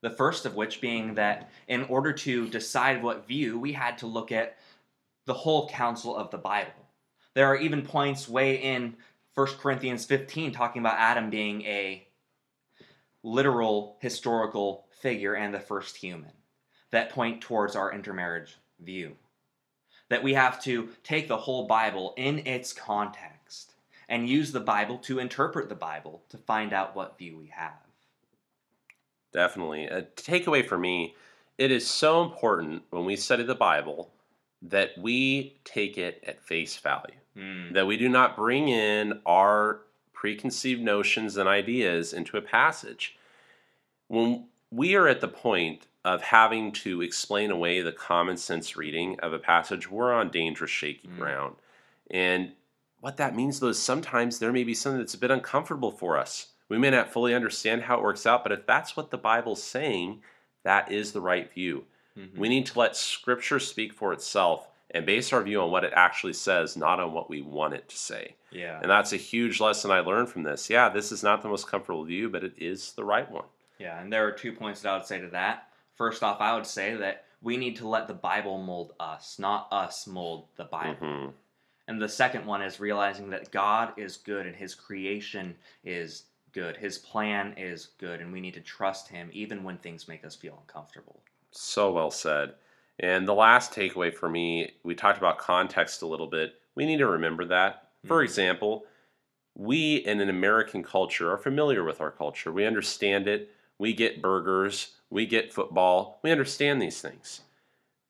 The 0.02 0.10
first 0.10 0.46
of 0.46 0.56
which 0.56 0.82
being 0.82 1.16
that 1.16 1.50
in 1.70 1.84
order 1.86 2.12
to 2.12 2.48
decide 2.50 3.02
what 3.02 3.26
view, 3.26 3.58
we 3.58 3.72
had 3.72 3.98
to 4.00 4.06
look 4.06 4.34
at 4.34 4.58
the 5.26 5.34
whole 5.34 5.70
counsel 5.70 6.16
of 6.16 6.30
the 6.30 6.38
Bible. 6.38 6.74
There 7.34 7.48
are 7.48 7.56
even 7.56 7.84
points 7.84 8.28
way 8.28 8.56
in 8.56 8.98
1 9.34 9.48
Corinthians 9.60 10.06
15 10.06 10.52
talking 10.52 10.82
about 10.82 11.00
Adam 11.00 11.30
being 11.30 11.62
a 11.64 12.06
literal 13.24 13.98
historical 14.02 14.86
figure 15.02 15.36
and 15.36 15.54
the 15.54 15.60
first 15.60 15.96
human 15.96 16.32
that 16.92 17.10
point 17.10 17.42
towards 17.42 17.76
our 17.78 17.94
intermarriage 17.94 18.58
view. 18.80 19.16
That 20.10 20.22
we 20.22 20.34
have 20.34 20.62
to 20.64 20.90
take 21.04 21.28
the 21.28 21.38
whole 21.38 21.66
Bible 21.66 22.14
in 22.18 22.40
its 22.40 22.74
context 22.74 23.35
and 24.10 24.30
use 24.30 24.52
the 24.52 24.60
Bible 24.60 24.98
to 25.00 25.20
interpret 25.20 25.70
the 25.70 25.76
Bible 25.76 26.24
to 26.30 26.38
find 26.38 26.74
out 26.74 26.96
what 26.96 27.18
view 27.18 27.38
we 27.38 27.48
have. 27.48 27.74
Definitely. 29.34 29.86
A 29.86 30.04
takeaway 30.04 30.66
for 30.66 30.78
me, 30.78 31.16
it 31.58 31.72
is 31.72 31.88
so 31.88 32.24
important 32.24 32.84
when 32.90 33.06
we 33.06 33.16
study 33.16 33.44
the 33.44 33.56
Bible 33.56 34.12
that 34.62 34.92
we 34.98 35.58
take 35.66 35.98
it 35.98 36.24
at 36.26 36.42
face 36.42 36.78
value. 36.78 37.16
Mm. 37.38 37.74
that 37.74 37.86
we 37.86 37.98
do 37.98 38.08
not 38.08 38.38
bring 38.38 38.70
in 38.70 39.20
our 39.26 39.82
preconceived 40.14 40.82
notions 40.82 41.36
and 41.36 41.50
ideas 41.50 42.14
into 42.14 42.38
a 42.38 42.42
passage. 42.42 43.18
When 44.08 44.46
we 44.72 44.96
are 44.96 45.10
at 45.10 45.20
the 45.20 45.28
point 45.28 45.88
of 46.06 46.22
having 46.22 46.72
to 46.72 47.02
explain 47.02 47.52
away 47.52 47.82
the 47.82 47.92
common 47.92 48.38
sense 48.38 48.78
reading 48.78 49.20
of 49.20 49.34
a 49.34 49.38
passage, 49.38 49.92
we're 49.92 50.14
on 50.14 50.30
dangerous, 50.30 50.72
shaky 50.72 51.10
Mm. 51.10 51.18
ground. 51.18 51.56
And 52.10 52.54
what 53.06 53.18
that 53.18 53.36
means, 53.36 53.60
though, 53.60 53.68
is 53.68 53.78
sometimes 53.82 54.40
there 54.40 54.52
may 54.52 54.64
be 54.64 54.74
something 54.74 54.98
that's 55.00 55.14
a 55.14 55.20
bit 55.20 55.30
uncomfortable 55.30 55.92
for 55.92 56.18
us. 56.18 56.48
We 56.70 56.80
may 56.80 56.90
not 56.90 57.14
fully 57.14 57.36
understand 57.36 57.84
how 57.84 57.98
it 57.98 58.02
works 58.02 58.26
out, 58.26 58.42
but 58.42 58.52
if 58.52 58.66
that's 58.66 58.98
what 58.98 59.12
the 59.12 59.18
Bible's 59.20 59.62
saying, 59.62 60.24
that 60.64 60.92
is 60.92 61.12
the 61.12 61.22
right 61.22 61.54
view. 61.54 61.86
Mhm. 62.18 62.36
We 62.36 62.50
need 62.50 62.66
to 62.66 62.80
let 62.80 62.96
Scripture 62.96 63.60
speak 63.60 63.94
for 63.94 64.12
itself 64.12 64.68
and 64.90 65.06
base 65.06 65.32
our 65.32 65.44
view 65.44 65.62
on 65.62 65.70
what 65.70 65.84
it 65.84 65.94
actually 65.96 66.34
says, 66.34 66.76
not 66.76 67.00
on 67.00 67.14
what 67.14 67.30
we 67.30 67.44
want 67.44 67.76
it 67.76 67.88
to 67.90 67.96
say. 67.98 68.36
yeah. 68.50 68.80
And 68.82 68.90
that's 68.90 69.14
a 69.14 69.18
huge 69.18 69.60
lesson 69.60 69.92
I 69.92 70.00
learned 70.00 70.30
from 70.30 70.42
this. 70.44 70.68
Yeah, 70.70 70.90
this 70.90 71.12
is 71.12 71.22
not 71.22 71.42
the 71.44 71.50
most 71.50 71.68
comfortable 71.68 72.06
view, 72.06 72.30
but 72.30 72.44
it 72.44 72.54
is 72.58 72.94
the 72.94 73.04
right 73.04 73.30
one. 73.30 73.46
Yeah, 73.78 74.00
and 74.00 74.12
there 74.12 74.26
are 74.26 74.32
two 74.32 74.54
points 74.54 74.82
that 74.82 74.90
I 74.90 74.98
would 74.98 75.06
say 75.06 75.20
to 75.20 75.28
that. 75.28 75.68
First 75.94 76.24
off, 76.24 76.40
I 76.42 76.56
would 76.56 76.66
say 76.66 76.96
that 76.96 77.26
we 77.42 77.58
need 77.58 77.76
to 77.78 77.88
let 77.88 78.08
the 78.08 78.14
Bible 78.16 78.58
mold 78.58 78.94
us, 79.00 79.38
not 79.38 79.68
us 79.72 80.08
mold 80.08 80.48
the 80.56 80.64
Bible. 80.64 80.96
Mhm. 81.06 81.34
And 81.88 82.02
the 82.02 82.10
second 82.10 82.46
one 82.46 82.62
is 82.62 82.80
realizing 82.80 83.30
that 83.30 83.52
God 83.52 83.94
is 83.98 84.18
good 84.18 84.48
and 84.48 84.56
his 84.56 84.74
creation 84.74 85.56
is 85.84 86.24
good. 86.52 86.78
His 86.78 86.98
plan 86.98 87.54
is 87.58 87.90
good, 88.00 88.22
and 88.22 88.32
we 88.32 88.40
need 88.40 88.54
to 88.54 88.62
trust 88.62 89.10
him 89.10 89.30
even 89.34 89.64
when 89.64 89.78
things 89.78 90.08
make 90.08 90.26
us 90.26 90.36
feel 90.36 90.58
uncomfortable. 90.62 91.22
So 91.52 91.92
well 91.92 92.12
said. 92.12 92.56
And 93.00 93.28
the 93.28 93.34
last 93.34 93.74
takeaway 93.74 94.14
for 94.14 94.30
me, 94.30 94.72
we 94.84 94.96
talked 94.96 95.18
about 95.18 95.38
context 95.38 96.02
a 96.02 96.08
little 96.08 96.28
bit. 96.28 96.56
We 96.76 96.86
need 96.86 96.98
to 96.98 97.08
remember 97.08 97.46
that. 97.46 97.90
For 98.06 98.22
Mhm. 98.22 98.24
example, 98.24 98.86
we 99.54 99.98
in 99.98 100.22
an 100.22 100.30
American 100.30 100.84
culture 100.84 101.32
are 101.32 101.38
familiar 101.38 101.84
with 101.84 102.02
our 102.02 102.12
culture. 102.12 102.52
We 102.52 102.66
understand 102.66 103.28
it. 103.28 103.52
We 103.78 103.94
get 103.94 104.22
burgers. 104.22 104.96
We 105.10 105.26
get 105.26 105.54
football. 105.54 106.20
We 106.24 106.32
understand 106.32 106.82
these 106.82 107.02
things. 107.02 107.42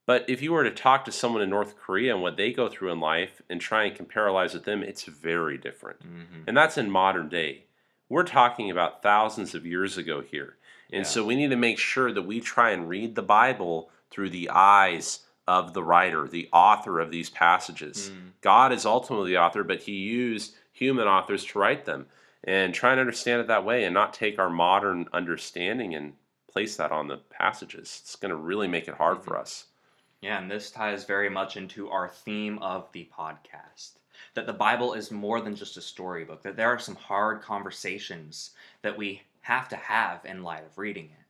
But 0.06 0.26
if 0.30 0.42
you 0.42 0.52
were 0.52 0.64
to 0.64 0.72
talk 0.72 1.06
to 1.06 1.12
someone 1.12 1.42
in 1.42 1.50
North 1.50 1.78
Korea 1.78 2.14
and 2.14 2.22
what 2.22 2.38
they 2.38 2.52
go 2.52 2.70
through 2.70 2.92
in 2.92 3.00
life 3.00 3.42
and 3.50 3.60
try 3.60 3.86
and 3.86 3.96
compare 3.96 4.32
lives 4.32 4.54
with 4.54 4.66
them, 4.66 4.84
it's 4.84 5.04
very 5.04 5.58
different. 5.58 6.02
Mm-hmm. 6.02 6.44
And 6.48 6.56
that's 6.56 6.78
in 6.78 6.92
modern 6.92 7.28
day. 7.28 7.66
We're 8.08 8.24
talking 8.24 8.70
about 8.70 9.02
thousands 9.02 9.56
of 9.56 9.66
years 9.66 9.98
ago 9.98 10.22
here. 10.22 10.58
And 10.92 11.06
Yeah. 11.06 11.10
so 11.10 11.26
we 11.26 11.36
need 11.36 11.50
to 11.50 11.56
make 11.56 11.80
sure 11.80 12.12
that 12.12 12.22
we 12.22 12.40
try 12.40 12.70
and 12.70 12.88
read 12.88 13.16
the 13.16 13.24
Bible 13.24 13.90
through 14.12 14.30
the 14.30 14.50
eyes 14.52 15.22
of 15.48 15.74
the 15.74 15.84
writer, 15.84 16.28
the 16.28 16.50
author 16.54 17.00
of 17.00 17.10
these 17.10 17.30
passages. 17.32 18.12
Mm. 18.12 18.32
God 18.42 18.72
is 18.72 18.86
ultimately 18.86 19.32
the 19.32 19.40
author, 19.40 19.64
but 19.64 19.82
he 19.82 19.94
used 19.94 20.56
human 20.72 21.08
authors 21.08 21.46
to 21.46 21.60
write 21.60 21.86
them. 21.86 22.06
And 22.48 22.76
try 22.76 22.92
and 22.92 23.00
understand 23.00 23.42
it 23.42 23.48
that 23.48 23.66
way 23.66 23.86
and 23.86 23.94
not 23.96 24.14
take 24.14 24.38
our 24.38 24.52
modern 24.52 25.08
understanding 25.12 25.96
and 25.96 26.14
place 26.48 26.76
that 26.76 26.92
on 26.92 27.08
the 27.08 27.18
passages. 27.18 28.02
It's 28.04 28.16
going 28.16 28.30
to 28.30 28.36
really 28.36 28.68
make 28.68 28.88
it 28.88 28.94
hard 28.94 29.24
for 29.24 29.36
us. 29.36 29.66
Yeah, 30.26 30.40
and 30.40 30.50
this 30.50 30.72
ties 30.72 31.04
very 31.04 31.30
much 31.30 31.56
into 31.56 31.92
our 31.92 32.10
theme 32.10 32.58
of 32.58 32.92
the 32.94 33.08
podcast 33.16 33.92
that 34.34 34.48
the 34.48 34.54
Bible 34.54 34.96
is 34.96 35.12
more 35.12 35.40
than 35.40 35.56
just 35.56 35.78
a 35.78 35.82
storybook, 35.82 36.42
that 36.42 36.58
there 36.58 36.70
are 36.70 36.80
some 36.80 36.96
hard 36.96 37.44
conversations 37.44 38.50
that 38.82 38.98
we 38.98 39.22
have 39.42 39.70
to 39.70 39.76
have 39.76 40.26
in 40.26 40.42
light 40.42 40.66
of 40.66 40.80
reading 40.80 41.06
it, 41.06 41.26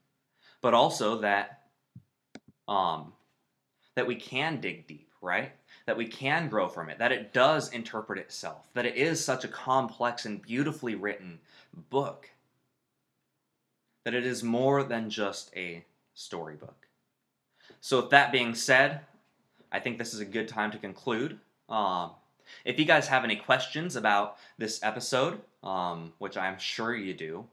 but 0.62 0.73
also 0.73 1.17
that 1.17 1.63
um, 2.69 3.12
that 3.95 4.08
we 4.08 4.15
can 4.15 4.62
dig 4.62 4.88
deep, 4.88 5.12
right? 5.21 5.51
That 5.88 5.97
we 5.97 6.08
can 6.08 6.47
grow 6.47 6.69
from 6.69 6.89
it, 6.89 6.97
that 6.99 7.12
it 7.12 7.34
does 7.34 7.73
interpret 7.73 8.17
itself, 8.17 8.65
that 8.75 8.86
it 8.86 8.95
is 8.95 9.21
such 9.21 9.43
a 9.43 9.49
complex 9.49 10.25
and 10.25 10.41
beautifully 10.41 10.95
written 10.95 11.39
book, 11.89 12.29
that 14.05 14.13
it 14.13 14.25
is 14.25 14.41
more 14.41 14.84
than 14.84 15.10
just 15.10 15.51
a 15.53 15.84
storybook. 16.13 16.85
So, 17.86 18.02
with 18.02 18.10
that 18.10 18.32
being 18.32 18.56
said, 18.56 19.02
I 19.71 19.80
think 19.80 20.00
this 20.00 20.15
is 20.15 20.19
a 20.19 20.26
good 20.26 20.48
time 20.48 20.71
to 20.71 20.80
conclude. 20.80 21.38
Um, 21.69 22.13
if 22.65 22.80
you 22.80 22.86
guys 22.86 23.08
have 23.10 23.24
any 23.24 23.36
questions 23.36 23.95
about 23.95 24.38
this 24.58 24.80
episode, 24.82 25.39
um, 25.63 26.12
which 26.17 26.36
I'm 26.36 26.58
sure 26.58 26.95
you 26.95 27.13
do, 27.13 27.45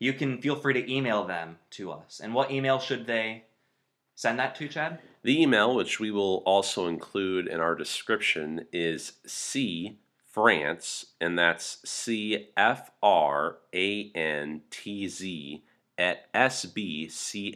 you 0.00 0.14
can 0.14 0.42
feel 0.42 0.56
free 0.56 0.74
to 0.74 0.92
email 0.92 1.24
them 1.26 1.60
to 1.70 1.92
us. 1.92 2.20
And 2.20 2.34
what 2.34 2.50
email 2.50 2.80
should 2.80 3.06
they 3.06 3.44
send 4.16 4.40
that 4.40 4.56
to, 4.56 4.66
Chad? 4.66 4.98
The 5.22 5.40
email, 5.40 5.76
which 5.76 6.00
we 6.00 6.10
will 6.10 6.38
also 6.38 6.88
include 6.88 7.46
in 7.46 7.60
our 7.60 7.76
description, 7.76 8.66
is 8.72 9.12
C 9.26 10.00
Frantz, 10.34 11.06
and 11.20 11.38
that's 11.38 11.88
C 11.88 12.48
F 12.56 12.90
R 13.00 13.58
A 13.72 14.10
N 14.12 14.62
T 14.70 15.06
Z 15.06 15.62
at 15.96 16.34
sbcnb.org. 16.34 17.52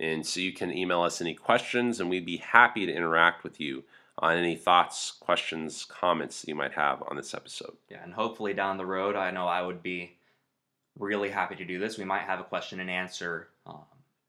And 0.00 0.26
so 0.26 0.40
you 0.40 0.52
can 0.52 0.76
email 0.76 1.02
us 1.02 1.20
any 1.20 1.34
questions, 1.34 2.00
and 2.00 2.08
we'd 2.08 2.24
be 2.24 2.38
happy 2.38 2.86
to 2.86 2.92
interact 2.92 3.44
with 3.44 3.60
you 3.60 3.84
on 4.18 4.36
any 4.36 4.56
thoughts, 4.56 5.12
questions, 5.12 5.84
comments 5.84 6.44
you 6.48 6.54
might 6.54 6.72
have 6.72 7.02
on 7.08 7.16
this 7.16 7.34
episode. 7.34 7.76
Yeah, 7.90 8.02
and 8.02 8.14
hopefully 8.14 8.54
down 8.54 8.78
the 8.78 8.86
road, 8.86 9.14
I 9.14 9.30
know 9.30 9.46
I 9.46 9.62
would 9.62 9.82
be 9.82 10.16
really 10.98 11.30
happy 11.30 11.54
to 11.56 11.64
do 11.64 11.78
this. 11.78 11.98
We 11.98 12.04
might 12.04 12.22
have 12.22 12.40
a 12.40 12.44
question 12.44 12.80
and 12.80 12.90
answer 12.90 13.48
um, 13.66 13.84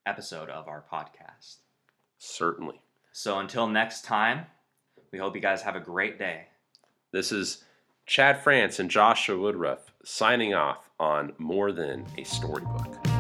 episode 0.05 0.49
of 0.49 0.67
our 0.67 0.83
podcast. 0.91 1.57
Certainly. 2.19 2.81
So 3.13 3.39
until 3.39 3.67
next 3.67 4.03
time, 4.03 4.45
we 5.11 5.19
hope 5.19 5.35
you 5.35 5.41
guys 5.41 5.61
have 5.61 5.75
a 5.75 5.81
great 5.81 6.19
day. 6.19 6.47
This 7.11 7.31
is 7.31 7.63
Chad 8.05 8.41
Frantz 8.41 8.79
and 8.79 8.89
Joshua 8.89 9.37
Woodruff 9.37 9.91
signing 10.03 10.53
off 10.53 10.89
on 10.99 11.33
More 11.37 11.71
Than 11.71 12.05
a 12.17 12.23
Storybook. 12.23 13.10